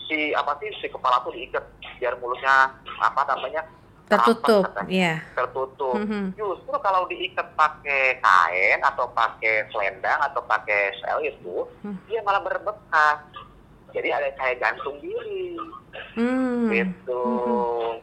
si 0.03 0.31
apa 0.31 0.57
sih 0.57 0.69
si 0.77 0.87
kepala 0.87 1.23
tuh 1.23 1.31
diikat 1.31 1.63
biar 1.97 2.17
mulutnya 2.17 2.75
apa 2.99 3.21
namanya 3.25 3.63
Tertutup, 4.03 4.67
rapat, 4.67 4.83
katanya. 4.83 4.91
iya. 4.91 5.13
tertutup. 5.33 5.95
Mhm. 5.95 6.35
Justru 6.35 6.75
kalau 6.77 7.07
diikat 7.07 7.47
pakai 7.55 8.19
kain 8.19 8.79
atau 8.83 9.07
pakai 9.09 9.63
selendang 9.71 10.19
atau 10.21 10.43
pakai 10.43 10.91
sel 10.99 11.23
itu, 11.23 11.63
Hmm. 11.81 11.95
dia 12.05 12.19
malah 12.21 12.43
berbekas. 12.43 13.23
Jadi 13.95 14.09
ada 14.11 14.27
kayak 14.35 14.59
gantung 14.59 14.99
diri, 14.99 15.55
Hmm. 16.19 16.67
gitu. 16.67 17.23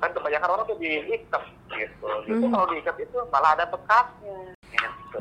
Kan 0.01 0.11
kebanyakan 0.11 0.51
orang 0.51 0.67
tuh 0.67 0.79
diikat, 0.81 1.45
gitu. 1.69 2.09
Gitu 2.25 2.43
Hmm. 2.43 2.53
kalau 2.55 2.67
diikat 2.73 2.97
itu 2.97 3.17
malah 3.29 3.53
ada 3.53 3.69
bekasnya. 3.69 4.57
Gitu. 4.73 5.19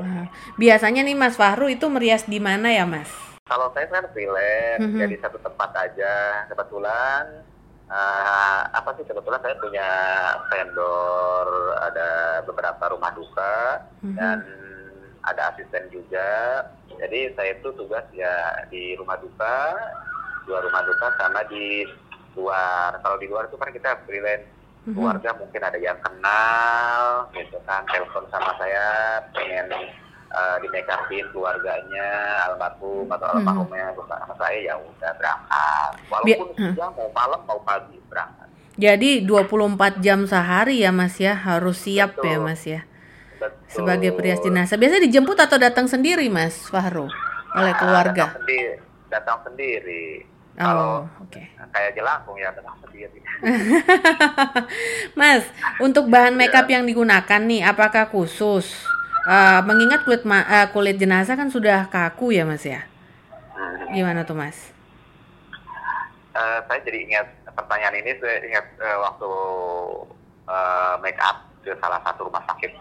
Biasanya 0.58 1.04
nih 1.04 1.14
Mas 1.14 1.36
Fahru 1.36 1.68
itu 1.68 1.86
merias 1.86 2.24
di 2.24 2.40
mana 2.40 2.72
ya 2.72 2.88
Mas? 2.88 3.12
Kalau 3.50 3.74
saya 3.74 3.90
kan 3.90 4.06
freelance, 4.14 4.86
Mhm. 4.86 5.00
jadi 5.02 5.16
satu 5.20 5.42
tempat 5.42 5.74
aja. 5.76 6.46
Kebetulan 6.48 7.50
eh, 7.90 8.62
apa 8.70 8.94
sih 8.94 9.02
kebetulan 9.02 9.42
saya 9.42 9.58
punya 9.58 9.90
vendor, 10.46 11.48
ada 11.82 12.10
beberapa 12.46 12.94
rumah 12.94 13.10
duka 13.18 13.82
Mhm. 14.06 14.14
dan 14.14 14.40
ada 15.26 15.50
asisten 15.50 15.90
juga. 15.90 16.70
Jadi 16.86 17.34
saya 17.34 17.58
itu 17.58 17.74
tugas 17.74 18.06
ya 18.14 18.30
di 18.70 18.94
rumah 18.94 19.18
duka, 19.18 19.74
dua 20.46 20.62
rumah 20.62 20.86
duka 20.86 21.18
sama 21.18 21.42
di 21.50 21.82
luar. 22.38 23.02
Kalau 23.02 23.18
di 23.18 23.26
luar 23.26 23.50
itu 23.50 23.58
kan 23.58 23.74
kita 23.74 24.06
freelance 24.06 24.46
Mhm. 24.86 24.94
keluarga 24.94 25.30
mungkin 25.34 25.62
ada 25.66 25.80
yang 25.82 25.98
kenal 25.98 27.26
gitu 27.34 27.58
kan 27.66 27.90
telepon 27.90 28.30
sama 28.30 28.54
saya 28.62 29.18
pengen 29.34 29.66
uh, 30.40 30.56
di 30.58 30.68
make 30.70 30.88
upin 30.88 31.28
keluarganya 31.30 32.08
almarhum 32.46 33.06
atau 33.06 33.28
Mhm. 33.28 33.36
almarhumnya 33.38 33.86
bersama 33.92 34.34
saya 34.34 34.58
ya 34.64 34.74
udah 34.76 35.12
berangkat 35.14 35.92
walaupun 36.08 36.48
Bi- 36.50 36.72
siang 36.72 36.94
mau 36.94 37.10
malam 37.12 37.40
mau 37.44 37.60
pagi 37.62 38.00
berangkat 38.06 38.48
Jadi 38.76 39.12
24 39.22 40.00
jam 40.00 40.24
sehari 40.24 40.80
ya 40.80 40.92
Mas 40.92 41.20
ya, 41.20 41.36
harus 41.36 41.84
siap 41.84 42.16
Betul. 42.16 42.26
ya 42.26 42.38
Mas 42.40 42.64
ya. 42.64 42.82
Betul. 43.36 43.68
Sebagai 43.70 44.12
perias 44.14 44.40
jenazah. 44.40 44.76
Biasanya 44.76 45.04
dijemput 45.04 45.36
atau 45.36 45.56
datang 45.56 45.84
sendiri 45.86 46.24
Mas 46.28 46.56
Fahru? 46.66 47.12
Oleh 47.52 47.72
Ah, 47.72 47.78
keluarga? 47.78 48.24
datang 48.26 48.40
sendiri 48.40 48.74
datang 49.10 49.38
sendiri 49.44 50.24
kalau 50.56 51.04
Oh, 51.04 51.24
oke. 51.24 51.42
kayak 51.68 51.92
jelangkung 51.92 52.38
ya 52.38 52.54
datang 52.54 52.78
sendiri 52.80 53.20
Mas, 55.14 55.44
untuk 55.80 56.08
bahan 56.08 56.34
Ya. 56.34 56.40
makeup 56.40 56.68
yang 56.68 56.84
digunakan 56.84 57.42
nih, 57.42 57.64
apakah 57.64 58.08
khusus? 58.08 58.68
Eh, 59.20 59.60
mengingat 59.68 60.08
kulit 60.08 60.24
ma- 60.24 60.48
eh, 60.48 60.68
kulit 60.72 60.96
jenazah 60.96 61.36
kan 61.36 61.52
sudah 61.52 61.92
kaku 61.92 62.32
ya 62.32 62.48
Mas 62.48 62.64
ya. 62.64 62.88
Hmm. 63.52 63.92
Gimana 63.92 64.24
tuh 64.24 64.38
Mas? 64.38 64.72
Eh, 66.32 66.60
saya 66.64 66.80
jadi 66.88 67.04
ingat 67.04 67.28
pertanyaan 67.52 68.00
ini 68.00 68.16
saya 68.16 68.40
ingat 68.40 68.66
eh, 68.80 68.98
waktu 68.98 69.32
eh, 70.48 70.94
make 71.04 71.20
up 71.20 71.44
ke 71.60 71.76
salah 71.84 72.00
satu 72.00 72.32
rumah 72.32 72.40
sakit 72.48 72.72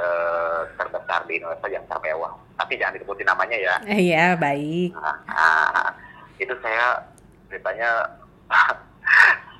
eh, 0.00 0.60
terbesar 0.80 1.28
di 1.28 1.36
Indonesia 1.38 1.68
yang 1.68 1.84
termewah. 1.84 2.32
Tapi 2.56 2.80
jangan 2.80 2.96
disebutin 2.96 3.28
namanya 3.28 3.56
ya. 3.60 3.74
Eh, 3.84 4.00
ya 4.16 4.32
baik. 4.40 4.96
Ah, 5.28 5.92
itu 6.40 6.56
saya 6.64 7.04
ceritanya 7.52 8.08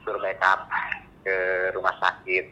suruh 0.02 0.20
make 0.24 0.40
up 0.40 0.64
ke 1.20 1.36
rumah 1.76 1.92
sakit 2.00 2.44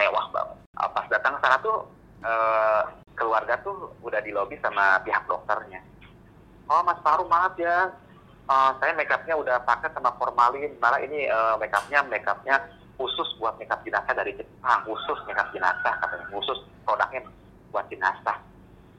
mewah 0.00 0.24
banget. 0.32 0.56
Pas 0.72 1.06
datang 1.12 1.36
ke 1.36 1.40
sana 1.44 1.60
tuh 1.60 1.97
eh, 2.22 2.82
keluarga 3.18 3.58
tuh 3.62 3.94
udah 4.02 4.20
di 4.22 4.30
lobi 4.30 4.58
sama 4.62 5.02
pihak 5.02 5.26
dokternya. 5.26 5.82
Oh 6.68 6.84
Mas 6.84 7.00
Faru 7.00 7.24
maaf 7.26 7.56
ya, 7.56 7.90
Eh, 8.48 8.70
saya 8.80 8.96
make 8.96 9.12
upnya 9.12 9.36
udah 9.36 9.60
pakai 9.68 9.92
sama 9.92 10.08
formalin. 10.16 10.72
Malah 10.80 11.04
ini 11.04 11.28
eh, 11.28 11.54
make 11.60 11.76
upnya 11.76 12.00
make 12.08 12.24
upnya 12.24 12.64
khusus 12.96 13.28
buat 13.36 13.60
make 13.60 13.68
up 13.68 13.84
jenazah 13.84 14.16
dari 14.16 14.32
Jepang, 14.32 14.88
khusus 14.88 15.20
make 15.28 15.36
up 15.36 15.52
jenazah 15.52 15.92
katanya, 16.00 16.24
khusus 16.32 16.56
produknya 16.88 17.28
buat 17.68 17.84
jenazah. 17.92 18.40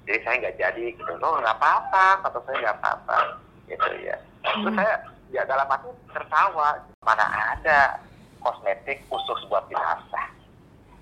Jadi 0.05 0.19
saya 0.21 0.35
nggak 0.45 0.57
jadi 0.61 0.85
gitu. 0.93 1.11
Oh 1.17 1.41
nggak 1.41 1.57
apa-apa, 1.57 2.29
kata 2.29 2.39
saya 2.45 2.57
nggak 2.61 2.77
apa-apa, 2.77 3.17
gitu 3.65 3.89
ya. 4.05 4.15
Terus 4.45 4.73
saya 4.77 4.93
ya 5.33 5.41
dalam 5.49 5.65
hati 5.65 5.89
tertawa, 6.13 6.69
mana 7.01 7.25
ada 7.57 7.97
kosmetik 8.45 9.01
khusus 9.09 9.49
buat 9.49 9.65
jenazah? 9.65 10.29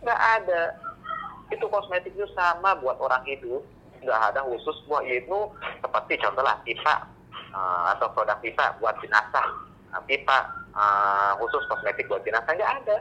Nggak 0.07 0.21
ada. 0.39 0.62
Itu 1.51 1.66
kosmetik 1.72 2.13
itu 2.13 2.27
sama 2.36 2.75
buat 2.80 3.00
orang 3.00 3.24
hidup. 3.24 3.63
Nggak 4.04 4.22
ada 4.34 4.39
khusus 4.46 4.77
buat 4.86 5.04
itu 5.08 5.51
seperti 5.82 6.22
contohlah 6.22 6.60
pipa 6.63 7.08
uh, 7.56 7.96
atau 7.96 8.08
produk 8.13 8.38
pipa 8.44 8.75
buat 8.77 8.96
jenazah. 9.00 9.48
Uh, 9.96 10.04
pipa 10.06 10.51
uh, 10.75 11.32
khusus 11.39 11.63
kosmetik 11.72 12.06
buat 12.12 12.22
jenazah 12.27 12.51
nggak 12.51 12.74
ada. 12.84 12.98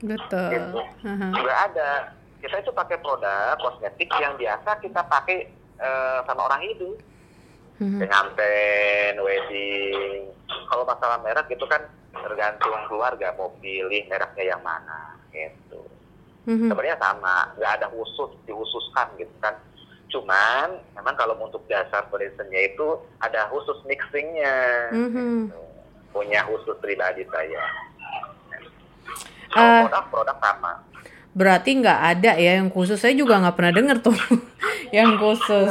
Betul. 0.00 0.48
Gitu. 0.52 0.80
nggak 1.40 1.60
ada. 1.72 1.90
Kita 2.40 2.56
itu 2.60 2.72
pakai 2.72 2.96
produk 3.00 3.56
kosmetik 3.60 4.08
yang 4.20 4.36
biasa 4.36 4.80
kita 4.80 5.00
pakai 5.08 5.48
uh, 5.80 6.24
sama 6.28 6.46
orang 6.48 6.62
hidup. 6.68 6.96
Pengantin, 7.80 9.16
wedding. 9.24 10.28
Kalau 10.68 10.84
masalah 10.84 11.16
merek 11.24 11.48
itu 11.48 11.64
kan 11.64 11.80
tergantung 12.12 12.76
keluarga 12.92 13.32
mau 13.40 13.48
pilih 13.56 14.04
mereknya 14.04 14.44
yang 14.52 14.60
mana 14.60 15.16
gitu. 15.32 15.80
Mhm. 16.48 16.72
Sebenarnya 16.72 16.96
sama, 16.96 17.52
nggak 17.60 17.72
ada 17.80 17.86
khusus 17.92 18.30
dikhususkan 18.48 19.06
gitu 19.20 19.34
kan. 19.40 19.54
Cuman 20.10 20.80
memang 20.96 21.14
kalau 21.14 21.38
untuk 21.38 21.62
dasar 21.70 22.08
foundationnya 22.10 22.74
itu 22.74 22.98
ada 23.20 23.46
khusus 23.52 23.78
mixingnya. 23.86 24.88
Mhm. 24.92 25.52
gitu. 25.52 25.60
Punya 26.10 26.42
khusus 26.48 26.74
pribadi 26.82 27.22
saya. 27.30 27.62
Eh. 27.62 28.62
Kalau 29.50 29.86
produk 29.86 30.04
produk 30.10 30.36
sama. 30.42 30.72
Berarti 31.30 31.70
nggak 31.78 32.00
ada 32.16 32.32
ya 32.34 32.58
yang 32.58 32.70
khusus. 32.70 32.98
Saya 32.98 33.14
juga 33.14 33.38
nggak 33.38 33.54
pernah 33.54 33.72
denger 33.74 33.96
tuh 34.02 34.14
yang 34.96 35.14
khusus. 35.14 35.70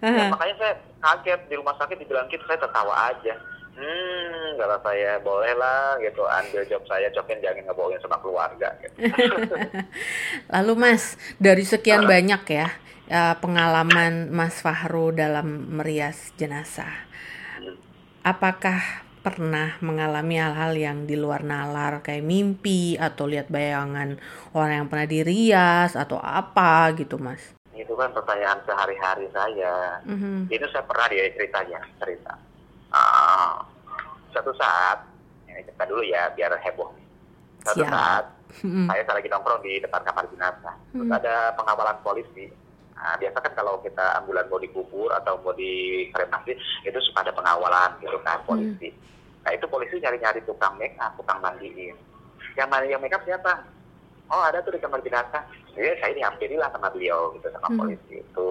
Ya, 0.00 0.32
makanya 0.32 0.56
saya 0.56 0.74
kaget 1.04 1.40
di 1.52 1.54
rumah 1.60 1.76
sakit 1.76 1.96
dibilang 2.00 2.28
gitu 2.32 2.44
saya 2.48 2.56
tertawa 2.56 3.12
aja. 3.12 3.36
Hmm, 3.74 4.54
kata 4.54 4.78
saya 4.86 5.18
boleh 5.18 5.50
lah 5.58 5.98
gitu 5.98 6.22
ambil 6.22 6.62
job 6.70 6.82
saya 6.86 7.10
cobain 7.10 7.42
jangan 7.42 7.66
ngebohongin 7.66 8.00
sama 8.00 8.22
keluarga. 8.22 8.70
Gitu. 8.78 8.94
Lalu 10.54 10.72
Mas, 10.78 11.18
dari 11.42 11.66
sekian 11.66 12.06
banyak 12.06 12.42
ya 12.46 12.70
eh, 13.10 13.34
pengalaman 13.42 14.30
Mas 14.30 14.62
Fahru 14.62 15.10
dalam 15.10 15.74
merias 15.74 16.30
jenazah, 16.38 16.94
apakah 18.22 19.04
pernah 19.24 19.80
mengalami 19.80 20.36
hal-hal 20.36 20.72
yang 20.76 20.98
di 21.08 21.16
luar 21.16 21.40
nalar 21.42 22.04
kayak 22.04 22.22
mimpi 22.22 23.00
atau 23.00 23.24
lihat 23.24 23.48
bayangan 23.48 24.20
orang 24.52 24.84
yang 24.84 24.88
pernah 24.92 25.08
dirias 25.08 25.96
atau 25.96 26.20
apa 26.20 26.92
gitu 26.94 27.16
Mas? 27.16 27.56
Itu 27.72 27.96
kan 27.96 28.12
pertanyaan 28.12 28.60
sehari-hari 28.68 29.26
saya. 29.32 29.98
Mhm. 30.04 30.52
Itu 30.52 30.68
saya 30.68 30.84
pernah 30.84 31.08
dia 31.08 31.26
ceritanya 31.32 31.80
cerita. 31.98 32.36
Suatu 34.44 34.60
saat, 34.60 35.00
ini 35.48 35.64
cerita 35.64 35.88
dulu 35.88 36.04
ya 36.04 36.28
biar 36.36 36.52
heboh. 36.60 36.92
Suatu 37.64 37.80
Siap. 37.80 37.88
saat 37.88 38.24
Mhm. 38.60 38.92
saya 38.92 39.08
lagi 39.08 39.28
nongkrong 39.32 39.64
di 39.64 39.80
depan 39.80 40.04
kamar 40.04 40.28
jenazah. 40.28 40.76
Terus 40.92 41.08
Hmm. 41.08 41.16
ada 41.16 41.56
pengawalan 41.56 41.96
polisi. 42.04 42.52
Nah, 42.92 43.16
biasa 43.16 43.40
kan 43.40 43.52
kalau 43.56 43.80
kita 43.80 44.20
ambulan 44.20 44.44
mau 44.46 44.60
dikubur 44.60 45.08
atau 45.10 45.40
mau 45.40 45.56
dikremasi 45.56 46.52
itu 46.84 46.98
suka 47.00 47.24
ada 47.24 47.32
pengawalan 47.32 47.96
gitu 48.04 48.20
kan 48.20 48.44
polisi. 48.44 48.92
Nah 49.40 49.50
itu 49.50 49.64
polisi 49.64 49.96
nyari-nyari 49.96 50.44
tukang 50.44 50.76
make 50.76 50.92
up, 51.00 51.16
tukang 51.16 51.40
mandiin. 51.40 51.96
Yang 52.52 52.68
mandi 52.68 52.92
yang 52.92 53.00
make 53.00 53.16
up 53.16 53.24
siapa? 53.24 53.64
Oh 54.28 54.44
ada 54.44 54.60
tuh 54.60 54.76
di 54.76 54.78
kamar 54.78 55.00
jenazah. 55.00 55.40
Jadi 55.72 55.88
saya 56.00 56.12
dihampiri 56.12 56.60
lah 56.60 56.68
sama 56.68 56.92
beliau 56.92 57.32
gitu 57.32 57.48
sama 57.48 57.72
Hmm. 57.72 57.80
polisi 57.80 58.20
itu. 58.20 58.50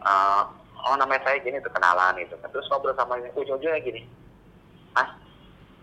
Eh, 0.00 0.42
oh 0.86 0.94
namanya 0.94 1.26
saya 1.26 1.42
gini 1.42 1.58
tuh 1.58 1.74
kenalan 1.74 2.22
gitu. 2.22 2.38
Terus 2.40 2.70
ngobrol 2.70 2.94
sama 2.94 3.18
ujung-ujungnya 3.18 3.82
gini. 3.82 4.06
Mas 4.92 5.08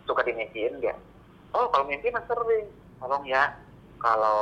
suka 0.06 0.22
dimimpiin 0.22 0.78
nggak? 0.78 0.98
Oh 1.54 1.66
kalau 1.70 1.86
mimpi 1.86 2.10
mas 2.10 2.26
sering. 2.26 2.68
Tolong 3.00 3.26
ya 3.26 3.50
kalau 3.98 4.40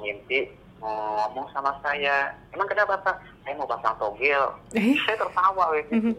mimpi 0.00 0.50
ngomong 0.78 1.48
sama 1.50 1.74
saya. 1.80 2.30
Emang 2.52 2.68
kenapa 2.68 3.00
Pak? 3.00 3.16
Saya 3.42 3.56
mau 3.56 3.66
pasang 3.66 3.96
togel. 3.96 4.44
Eh? 4.72 4.96
Saya 5.04 5.16
tertawa 5.16 5.72
gitu. 5.76 5.92
Mhm. 5.98 6.14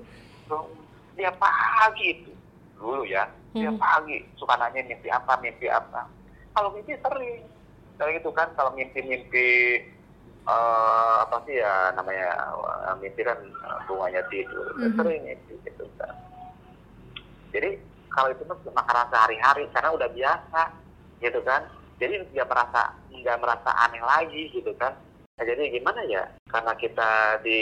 Dia 1.15 1.31
pagi 1.31 2.05
itu 2.11 2.31
dulu 2.75 3.05
ya. 3.05 3.23
Dia 3.55 3.71
Mhm. 3.71 3.79
pagi 3.79 4.19
suka 4.35 4.59
nanya 4.59 4.83
mimpi 4.83 5.07
apa, 5.07 5.39
mimpi 5.39 5.69
apa. 5.69 6.03
Kalau 6.51 6.73
mimpi 6.73 6.93
sering. 6.99 7.45
Kayak 7.95 8.19
gitu 8.19 8.29
kan 8.35 8.51
kalau 8.59 8.75
mimpi-mimpi 8.75 9.47
eh, 10.45 11.15
apa 11.23 11.41
sih 11.47 11.57
ya 11.57 11.95
namanya 11.95 12.27
eh, 12.91 12.95
mimpi 12.99 13.23
kan 13.23 13.39
eh, 13.39 13.77
bunganya 13.87 14.19
tidur. 14.27 14.67
Mhm. 14.75 14.99
Sering 14.99 15.21
mimpi 15.23 15.53
gitu 15.63 15.85
kan. 15.95 16.11
Jadi 17.55 17.79
kalau 18.11 18.35
itu 18.35 18.43
mah 18.43 18.59
makanan 18.83 19.07
sehari-hari 19.07 19.63
karena 19.71 19.89
udah 19.95 20.09
biasa 20.11 20.61
gitu 21.23 21.39
kan. 21.47 21.63
Jadi 21.95 22.27
nggak 22.35 22.47
merasa 22.51 22.91
nggak 23.07 23.39
merasa 23.39 23.69
aneh 23.87 24.03
lagi 24.03 24.51
gitu 24.51 24.75
kan. 24.75 24.91
Nah, 25.35 25.43
jadi 25.43 25.67
gimana 25.67 25.99
ya? 26.07 26.23
Karena 26.47 26.71
kita 26.79 27.43
di 27.43 27.59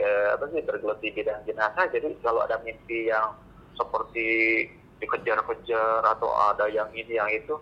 eh, 0.00 0.32
apa 0.32 0.48
sih 0.48 0.64
bergelut 0.64 0.96
di 1.04 1.12
bidang 1.12 1.44
jenazah, 1.44 1.84
jadi 1.92 2.08
kalau 2.24 2.40
ada 2.40 2.56
mimpi 2.64 3.12
yang 3.12 3.36
seperti 3.76 4.64
dikejar-kejar 4.96 6.00
atau 6.06 6.30
ada 6.30 6.70
yang 6.72 6.88
ini 6.94 7.18
yang 7.18 7.28
itu, 7.28 7.58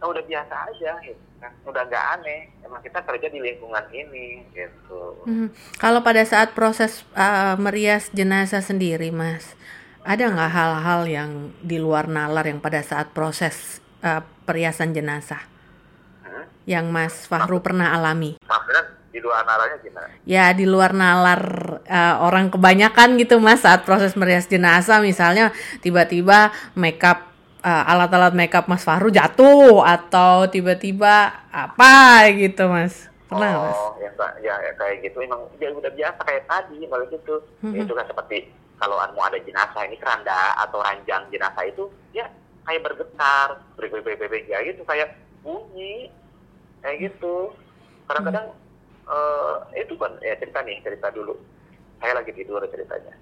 nah 0.00 0.10
udah 0.10 0.24
biasa 0.24 0.54
aja 0.74 0.98
gitu 1.06 1.22
kan. 1.38 1.54
Udah 1.62 1.86
nggak 1.86 2.06
aneh. 2.18 2.50
Emang 2.66 2.82
kita 2.82 2.98
kerja 3.06 3.30
di 3.30 3.38
lingkungan 3.38 3.86
ini 3.94 4.42
gitu. 4.50 5.22
Mhm. 5.30 5.78
Kalau 5.78 6.02
pada 6.02 6.26
saat 6.26 6.58
proses 6.58 7.06
uh, 7.14 7.54
merias 7.54 8.10
jenazah 8.10 8.66
sendiri, 8.66 9.14
Mas, 9.14 9.54
ada 10.08 10.24
nggak 10.24 10.52
hal-hal 10.56 11.00
yang 11.04 11.30
di 11.60 11.76
luar 11.76 12.08
nalar 12.08 12.48
yang 12.48 12.64
pada 12.64 12.80
saat 12.80 13.12
proses 13.12 13.84
uh, 14.00 14.24
periasan 14.48 14.96
jenazah 14.96 15.44
Hmm? 16.24 16.44
yang 16.64 16.88
Mas 16.88 17.24
Fahru 17.24 17.60
pernah 17.60 17.92
alami? 17.92 18.36
Maksudnya 18.44 18.84
di 19.08 19.20
luar 19.24 19.44
naranya 19.48 19.76
gimana? 19.80 20.08
Ya 20.28 20.52
di 20.52 20.64
luar 20.68 20.92
nalar 20.92 21.42
uh, 21.88 22.14
orang 22.24 22.52
kebanyakan 22.52 23.16
gitu, 23.16 23.40
Mas, 23.40 23.64
saat 23.64 23.88
proses 23.88 24.12
merias 24.12 24.44
jenazah, 24.44 25.00
misalnya 25.00 25.56
tiba-tiba 25.80 26.52
makeup 26.76 27.32
uh, 27.64 27.84
alat-alat 27.88 28.36
makeup 28.36 28.68
Mas 28.68 28.84
Fahru 28.84 29.08
jatuh 29.08 29.80
atau 29.80 30.52
tiba-tiba 30.52 31.32
apa 31.48 32.28
gitu, 32.36 32.68
Mas? 32.68 33.08
Pernah, 33.28 33.48
nggak, 33.48 33.64
Mas? 33.64 33.76
oh, 33.76 33.92
ya, 34.00 34.10
ya, 34.44 34.54
ya, 34.68 34.72
kayak 34.76 34.96
gitu 35.04 35.24
emang 35.24 35.40
ya 35.56 35.72
udah 35.72 35.92
biasa 35.92 36.20
kayak 36.28 36.44
tadi 36.44 36.84
malah 36.84 37.08
gitu. 37.08 37.40
Mhm. 37.64 37.88
Itu 37.88 37.92
kan 37.96 38.04
seperti 38.04 38.36
kalau 38.78 38.96
mau 39.14 39.26
ada 39.26 39.38
jenazah 39.42 39.82
ini 39.84 39.98
keranda 39.98 40.54
atau 40.62 40.78
ranjang 40.82 41.26
jenazah 41.30 41.64
itu 41.66 41.90
ya 42.14 42.26
kayak 42.64 42.84
bergetar, 42.86 43.58
berbebe 43.74 44.38
ya 44.46 44.62
gitu 44.64 44.82
kayak 44.86 45.18
bunyi 45.42 46.10
kayak 46.82 47.10
gitu. 47.10 47.52
Kadang-kadang 48.06 48.54
eh, 49.10 49.54
itu 49.82 49.94
kan 49.98 50.14
ya 50.22 50.34
cerita 50.38 50.62
nih 50.62 50.78
cerita 50.82 51.10
dulu. 51.10 51.34
Saya 51.98 52.18
lagi 52.22 52.30
tidur 52.32 52.62
ceritanya. 52.70 53.14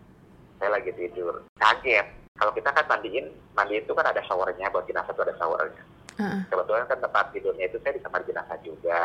Saya 0.61 0.77
lagi 0.77 0.93
tidur 0.93 1.45
kaget. 1.57 2.07
Kalau 2.37 2.53
kita 2.53 2.69
kan 2.69 2.85
mandiin, 2.85 3.33
mandi 3.57 3.81
itu 3.81 3.93
kan 3.97 4.05
ada 4.05 4.21
showernya 4.29 4.69
buat 4.69 4.85
jenazah 4.85 5.17
itu 5.17 5.25
ada 5.25 5.37
showernya 5.41 5.85
kebetulan 6.49 6.89
kan 6.89 6.99
tempat 7.01 7.25
tidurnya 7.37 7.65
itu 7.69 7.77
saya 7.85 7.93
di 7.97 8.01
kamar 8.01 8.21
jenazah 8.25 8.59
juga 8.65 9.05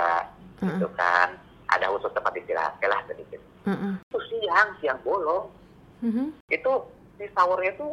heeh, 0.64 0.68
gitu 0.80 0.88
kan 0.96 1.36
ada 1.68 1.92
khusus 1.92 2.12
tempat 2.16 2.34
istirahat 2.40 2.80
lah 2.80 3.02
sedikit 3.08 3.42
heeh. 3.68 3.94
itu 4.00 4.20
siang 4.32 4.70
siang 4.80 5.00
bolong 5.04 5.52
Mhm. 6.02 6.34
itu 6.50 6.72
di 7.18 7.26
showernya 7.32 7.72
itu 7.72 7.88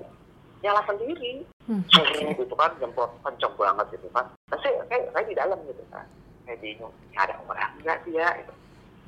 nyala 0.59 0.83
sendiri. 0.85 1.45
Hmm, 1.69 1.85
gitu 2.33 2.55
kan 2.57 2.73
jempol 2.81 3.05
kenceng 3.21 3.53
banget 3.55 3.87
gitu 3.93 4.09
kan. 4.11 4.25
Nah, 4.49 4.57
saya, 4.65 4.81
saya, 4.89 5.05
saya 5.13 5.25
di 5.29 5.37
dalam 5.37 5.61
gitu 5.69 5.85
kan. 5.93 6.01
Saya 6.49 6.57
bingung 6.65 6.89
"Ini 7.13 7.17
ada 7.21 7.37
orang 7.45 7.71
nggak 7.85 7.99
sih 8.09 8.17
ya 8.17 8.29
gitu. 8.41 8.53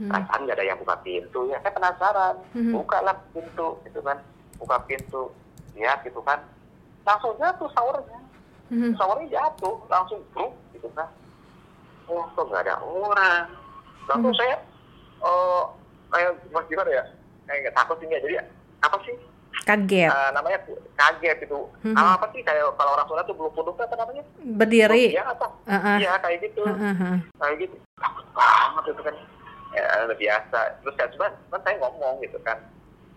Hmm. 0.00 0.08
perasaan 0.12 0.40
nggak 0.44 0.56
ada 0.56 0.64
yang 0.64 0.78
buka 0.80 0.96
pintu 1.00 1.40
ya 1.48 1.56
saya 1.60 1.72
penasaran. 1.72 2.34
Mhm. 2.52 2.72
buka 2.76 2.98
lah 3.00 3.16
pintu 3.32 3.68
gitu 3.88 4.00
kan. 4.04 4.20
Buka 4.60 4.76
pintu 4.84 5.32
lihat 5.72 6.04
gitu 6.04 6.20
kan. 6.20 6.44
Langsung 7.08 7.32
jatuh 7.40 7.68
showernya 7.72 8.20
showernya 8.94 9.26
jatuh 9.32 9.76
langsung 9.88 10.20
bruk 10.36 10.52
gitu 10.76 10.88
kan. 10.92 11.08
Oh 12.06 12.28
kok 12.36 12.44
nggak 12.44 12.68
ada 12.68 12.76
orang? 12.84 13.48
Langsung 14.04 14.36
Hmm. 14.36 14.40
saya 14.40 14.56
eh 15.20 15.62
kayak 16.12 16.30
gimana 16.68 16.90
ya? 16.92 17.04
Kayak 17.48 17.58
nggak 17.64 17.76
takut 17.80 17.96
sih 17.98 18.06
jadi 18.06 18.36
apa 18.80 18.96
sih? 19.04 19.14
Kaget, 19.60 20.08
Eh, 20.08 20.28
namanya 20.32 20.58
kaget 20.96 21.36
gitu. 21.44 21.68
Hmm. 21.84 21.92
apa 21.92 22.32
sih? 22.32 22.40
Kayak 22.40 22.72
kalau 22.80 22.96
orang 22.96 23.06
sholat 23.06 23.24
tuh 23.28 23.36
belum 23.36 23.52
puduk 23.52 23.76
apa 23.76 23.92
namanya? 23.92 24.24
Berdiri. 24.56 25.12
ya 25.12 25.24
apa? 25.28 25.46
Heeh, 25.68 25.96
iya 26.00 26.16
kayak 26.18 26.38
gitu. 26.48 26.64
Heeh, 26.64 26.94
heeh. 26.96 27.18
kayak 27.36 27.56
gitu. 27.60 27.76
Takut 28.00 28.26
banget 28.32 28.84
itu 28.88 29.02
kan. 29.04 29.14
Ya 29.70 29.84
udah 30.08 30.16
biasa. 30.16 30.58
Terus 30.80 30.94
kan 30.96 31.08
cuma 31.12 31.26
kan 31.52 31.60
saya 31.62 31.76
ngomong 31.76 32.14
gitu 32.24 32.38
kan. 32.40 32.58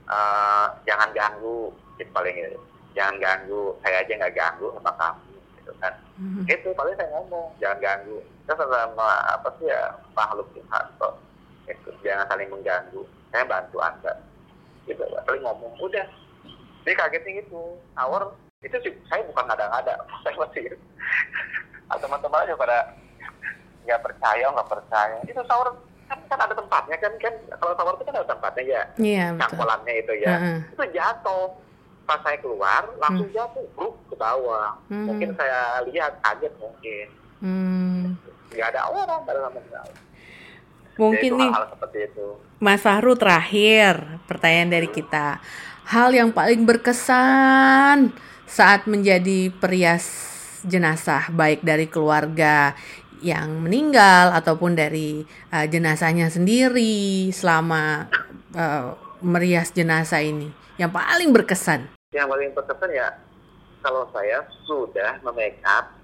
Eh, 0.09 0.65
jangan 0.83 1.09
ganggu. 1.15 1.71
Gitu 1.95 2.09
paling 2.11 2.35
gitu. 2.35 2.59
jangan 2.93 3.15
ganggu. 3.17 3.63
Saya 3.81 4.03
aja 4.03 4.13
nggak 4.13 4.35
ganggu 4.35 4.67
sama 4.77 4.91
kamu 4.99 5.33
gitu 5.57 5.71
kan. 5.79 5.93
Mhm. 6.19 6.43
itu 6.45 6.69
paling 6.75 6.95
saya 6.99 7.09
ngomong. 7.15 7.47
Jangan 7.57 7.79
ganggu. 7.79 8.17
Kita 8.43 8.53
sama 8.59 9.09
apa 9.31 9.47
sih 9.57 9.71
ya? 9.71 9.95
Makhluk 10.11 10.47
Tuhan 10.51 10.85
kok. 10.99 11.13
Itu 11.71 11.89
jangan 12.03 12.27
saling 12.27 12.51
mengganggu. 12.51 13.01
Saya 13.31 13.47
bantu 13.47 13.79
anda 13.79 14.13
gitu. 14.85 15.01
Paling 15.01 15.43
ngomong 15.43 15.73
udah. 15.79 16.05
Dia 16.83 16.93
kagetnya 16.93 17.41
gitu. 17.41 17.77
Awal 17.95 18.31
itu 18.59 18.75
sih 18.79 18.91
saya 19.07 19.23
bukan 19.25 19.43
ngada-ngada 19.45 19.93
saya 20.23 20.35
masih 20.35 20.75
Ah, 21.87 21.99
teman-teman 21.99 22.47
aja 22.47 22.55
pada 22.55 22.77
nggak 23.83 24.01
percaya 24.01 24.45
nggak 24.47 24.69
percaya. 24.71 25.17
Itu 25.23 25.43
sahur 25.43 25.75
kan, 26.07 26.19
kan 26.27 26.39
ada 26.39 26.55
tempatnya 26.55 26.95
kan 26.97 27.11
kan. 27.19 27.33
Kalau 27.53 27.73
tower 27.75 27.93
itu 27.93 28.03
kan 28.03 28.15
ada 28.17 28.27
tempatnya 28.27 28.63
ya. 28.63 28.81
Iya, 28.97 29.25
betul. 29.29 29.41
cangkolannya 29.43 29.93
itu 29.99 30.13
ya. 30.19 30.33
Heeh. 30.39 30.57
itu 30.71 30.83
jatuh. 30.95 31.47
Pas 32.03 32.19
saya 32.19 32.35
keluar 32.39 32.83
langsung 32.99 33.31
Hmm. 33.31 33.35
jatuh 33.35 33.63
bruk 33.75 33.95
ke 34.11 34.15
bawah. 34.15 34.75
Hmm. 34.87 35.07
mungkin 35.07 35.31
saya 35.35 35.83
lihat 35.87 36.19
kaget 36.19 36.51
mungkin. 36.57 37.07
Hmm, 37.43 38.15
nggak 38.55 38.67
ada 38.71 38.87
orang 38.87 39.19
nggak 39.23 39.35
ada 39.35 39.41
sama 39.43 39.59
sekali 39.59 39.93
mungkin 40.99 41.31
Jadi 41.31 41.35
itu 41.35 41.41
nih 41.41 41.49
hal-hal 41.49 41.67
seperti 41.73 41.99
itu 42.11 42.27
Mas 42.63 42.79
Fahru 42.79 43.19
terakhir 43.19 44.23
pertanyaan 44.23 44.71
dari 44.71 44.87
kita. 44.87 45.43
Hal 45.83 46.15
yang 46.15 46.31
paling 46.31 46.63
berkesan 46.63 48.15
saat 48.47 48.87
menjadi 48.87 49.51
perias 49.51 50.07
jenazah 50.63 51.27
baik 51.35 51.59
dari 51.59 51.91
keluarga 51.91 52.71
yang 53.19 53.67
meninggal 53.67 54.31
ataupun 54.31 54.79
dari 54.79 55.27
uh, 55.51 55.67
jenazahnya 55.67 56.31
sendiri 56.31 57.27
selama 57.35 58.07
uh, 58.55 58.95
merias 59.19 59.75
jenazah 59.75 60.23
ini 60.23 60.47
yang 60.79 60.87
paling 60.87 61.35
berkesan. 61.35 61.91
yang 62.15 62.29
paling 62.29 62.53
berkesan 62.55 62.93
ya 62.93 63.09
kalau 63.81 64.05
saya 64.13 64.45
sudah 64.69 65.17
memake 65.25 65.59
up 65.65 65.97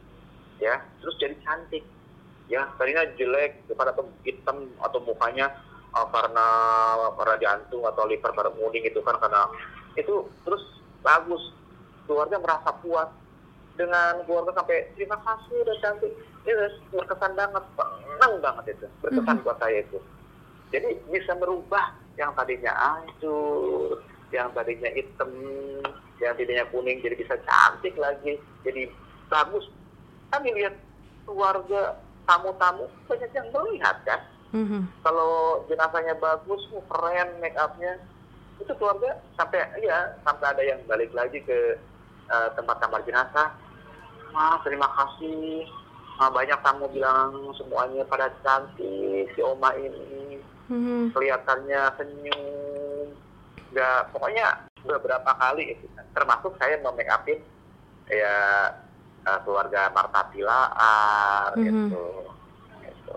ya 0.57 0.81
terus 0.99 1.15
jadi 1.21 1.37
cantik 1.45 1.85
ya 2.49 2.65
tadinya 2.81 3.05
jelek 3.15 3.61
pada 3.77 3.93
hitam 4.25 4.65
atau 4.81 4.99
mukanya 5.05 5.53
uh, 5.93 6.07
karena 6.09 6.47
karena 7.15 7.35
jantung 7.37 7.85
atau 7.85 8.09
liver 8.09 8.33
pada 8.33 8.49
kuning 8.49 8.83
itu 8.83 8.99
kan 9.05 9.15
karena 9.21 9.45
itu 9.95 10.25
terus 10.43 10.63
bagus. 11.05 11.41
Keluarga 12.09 12.41
merasa 12.41 12.73
puas 12.81 13.05
dengan 13.77 14.25
keluarga 14.25 14.57
sampai 14.57 14.89
terima 14.97 15.13
kasih 15.21 15.61
udah 15.61 15.77
cantik. 15.77 16.13
Itu 16.41 16.53
berkesan 16.89 17.37
banget 17.37 17.63
senang 17.77 18.33
banget 18.41 18.65
itu 18.73 18.87
berkesan 19.05 19.37
Mhm. 19.39 19.45
buat 19.45 19.57
saya 19.61 19.85
itu. 19.85 20.01
Jadi 20.73 20.89
bisa 21.13 21.37
merubah 21.37 21.93
yang 22.17 22.33
tadinya 22.33 22.73
hancur 22.73 24.01
yang 24.33 24.49
tadinya 24.57 24.89
hitam 24.93 25.29
yang 26.19 26.33
tadinya 26.35 26.65
kuning 26.73 26.99
jadi 27.01 27.15
bisa 27.15 27.37
cantik 27.45 27.93
lagi 27.97 28.41
jadi 28.65 28.89
bagus. 29.29 29.69
Kami 30.33 30.49
lihat 30.53 30.73
keluarga 31.29 31.97
tamu-tamu 32.29 32.85
banyak 33.09 33.31
yang 33.33 33.49
melihat 33.49 33.97
kan 34.05 34.21
Mhm. 34.49 34.81
kalau 35.05 35.61
jenazahnya 35.69 36.17
bagus 36.17 36.61
oh, 36.73 36.81
keren 36.89 37.37
make 37.37 37.53
upnya 37.53 38.01
itu 38.57 38.73
keluarga 38.77 39.17
sampai 39.37 39.61
ya 39.81 40.13
sampai 40.25 40.45
ada 40.53 40.63
yang 40.65 40.81
balik 40.89 41.13
lagi 41.13 41.37
ke 41.41 41.77
eh, 42.29 42.49
tempat 42.53 42.77
kamar 42.77 43.01
jenazah. 43.05 43.49
Mas 44.29 44.61
terima 44.61 44.85
kasih. 44.93 45.65
Ah, 46.21 46.29
banyak 46.29 46.61
tamu 46.61 46.85
bilang 46.93 47.33
semuanya 47.57 48.05
pada 48.05 48.29
cantik 48.45 49.25
si 49.33 49.41
oma 49.41 49.73
ini. 49.73 50.37
Mhm. 50.69 51.09
kelihatannya 51.17 51.81
senyum. 51.97 53.07
Nggak 53.73 54.13
pokoknya 54.13 54.69
beberapa 54.85 55.31
kali 55.33 55.73
termasuk 56.13 56.53
saya 56.61 56.77
memake 56.77 57.09
upin 57.09 57.39
ya 58.09 58.33
eh, 59.25 59.39
keluarga 59.43 59.89
Marta 59.91 60.21
Pilar 60.31 61.51
Mhm. 61.55 61.63
gitu 61.63 62.03
gitu 62.83 63.15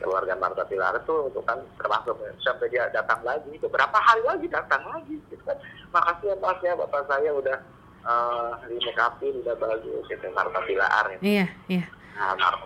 keluarga 0.00 0.34
Marta 0.36 0.64
Pilar 0.64 0.96
itu 0.96 1.14
itu 1.28 1.40
kan 1.44 1.58
termasuk 1.76 2.16
sampai 2.40 2.66
dia 2.72 2.88
datang 2.90 3.20
lagi 3.20 3.52
beberapa 3.60 3.96
hari 4.00 4.22
lagi 4.24 4.46
datang 4.48 4.80
lagi 4.88 5.16
gitu 5.28 5.42
kan 5.44 5.56
makasih 5.92 6.32
ya 6.32 6.36
mas 6.40 6.58
ya 6.64 6.72
bapak 6.76 7.04
saya 7.08 7.30
udah 7.32 7.58
eh, 8.00 8.50
di 8.68 8.76
make 8.80 9.00
upin 9.00 9.34
udah 9.44 9.54
bagus 9.60 10.04
gitu 10.08 10.26
Marta 10.32 10.60
Pilar 10.64 11.04
gitu. 11.16 11.22
Iya, 11.22 11.46
iya. 11.68 11.84
nah, 12.16 12.56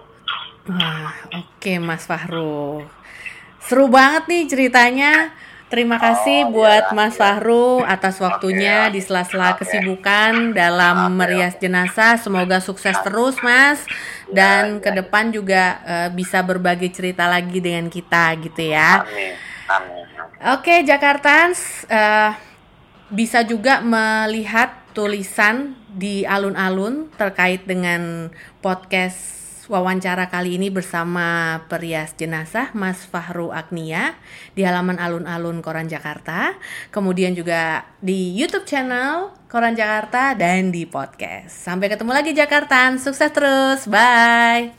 Wah, 0.65 1.13
oke 1.37 1.73
Mas 1.77 2.09
Fahru. 2.09 2.81
Seru 3.61 3.85
banget 3.93 4.25
nih 4.33 4.43
ceritanya. 4.49 5.13
Terima 5.75 5.99
kasih 5.99 6.47
Oh, 6.47 6.55
buat 6.55 6.85
iya, 6.87 6.95
Mas 6.95 7.19
iya. 7.19 7.21
Fahru 7.23 7.83
atas 7.83 8.23
waktunya 8.23 8.77
Oke, 8.87 8.95
di 8.95 9.01
sela-sela 9.03 9.59
oke. 9.59 9.59
kesibukan 9.59 10.55
dalam 10.55 10.99
Oke, 11.11 11.19
merias 11.19 11.59
jenazah. 11.59 12.15
Semoga 12.23 12.63
sukses 12.63 12.95
terus, 13.03 13.43
Mas. 13.43 13.91
Dan 14.31 14.65
Ya, 14.65 14.85
ke 14.85 14.91
ya. 14.91 14.95
depan 14.95 15.35
juga 15.35 15.83
eh, 15.83 16.09
bisa 16.15 16.39
berbagi 16.47 16.89
cerita 16.95 17.27
lagi 17.27 17.59
dengan 17.59 17.91
kita 17.91 18.39
gitu 18.39 18.63
ya. 18.71 19.03
amin 19.03 19.37
amin 19.69 20.07
Oke, 20.55 20.85
Jakartans, 20.85 21.89
eh, 21.89 22.31
bisa 23.11 23.41
juga 23.47 23.81
melihat 23.85 24.71
tulisan 24.97 25.77
di 25.91 26.27
alun-alun 26.27 27.11
terkait 27.21 27.65
dengan 27.67 28.31
podcast 28.65 29.44
wawancara 29.69 30.33
kali 30.33 30.57
ini 30.57 30.73
bersama 30.73 31.61
perias 31.69 32.17
jenazah 32.17 32.73
Mas 32.73 33.05
Fahru 33.05 33.53
Agnia 33.53 34.17
di 34.57 34.65
halaman 34.65 34.97
alun-alun 34.97 35.61
Koran 35.61 35.91
Jakarta, 35.91 36.57
kemudian 36.89 37.37
juga 37.37 37.85
di 38.01 38.33
YouTube 38.33 38.65
channel 38.65 39.37
Koran 39.53 39.77
Jakarta 39.77 40.33
dan 40.33 40.73
di 40.73 40.89
podcast. 40.89 41.53
Sampai 41.53 41.93
ketemu 41.93 42.17
lagi 42.17 42.33
Jakartan, 42.33 42.97
sukses 42.97 43.29
terus, 43.29 43.85
bye. 43.85 44.73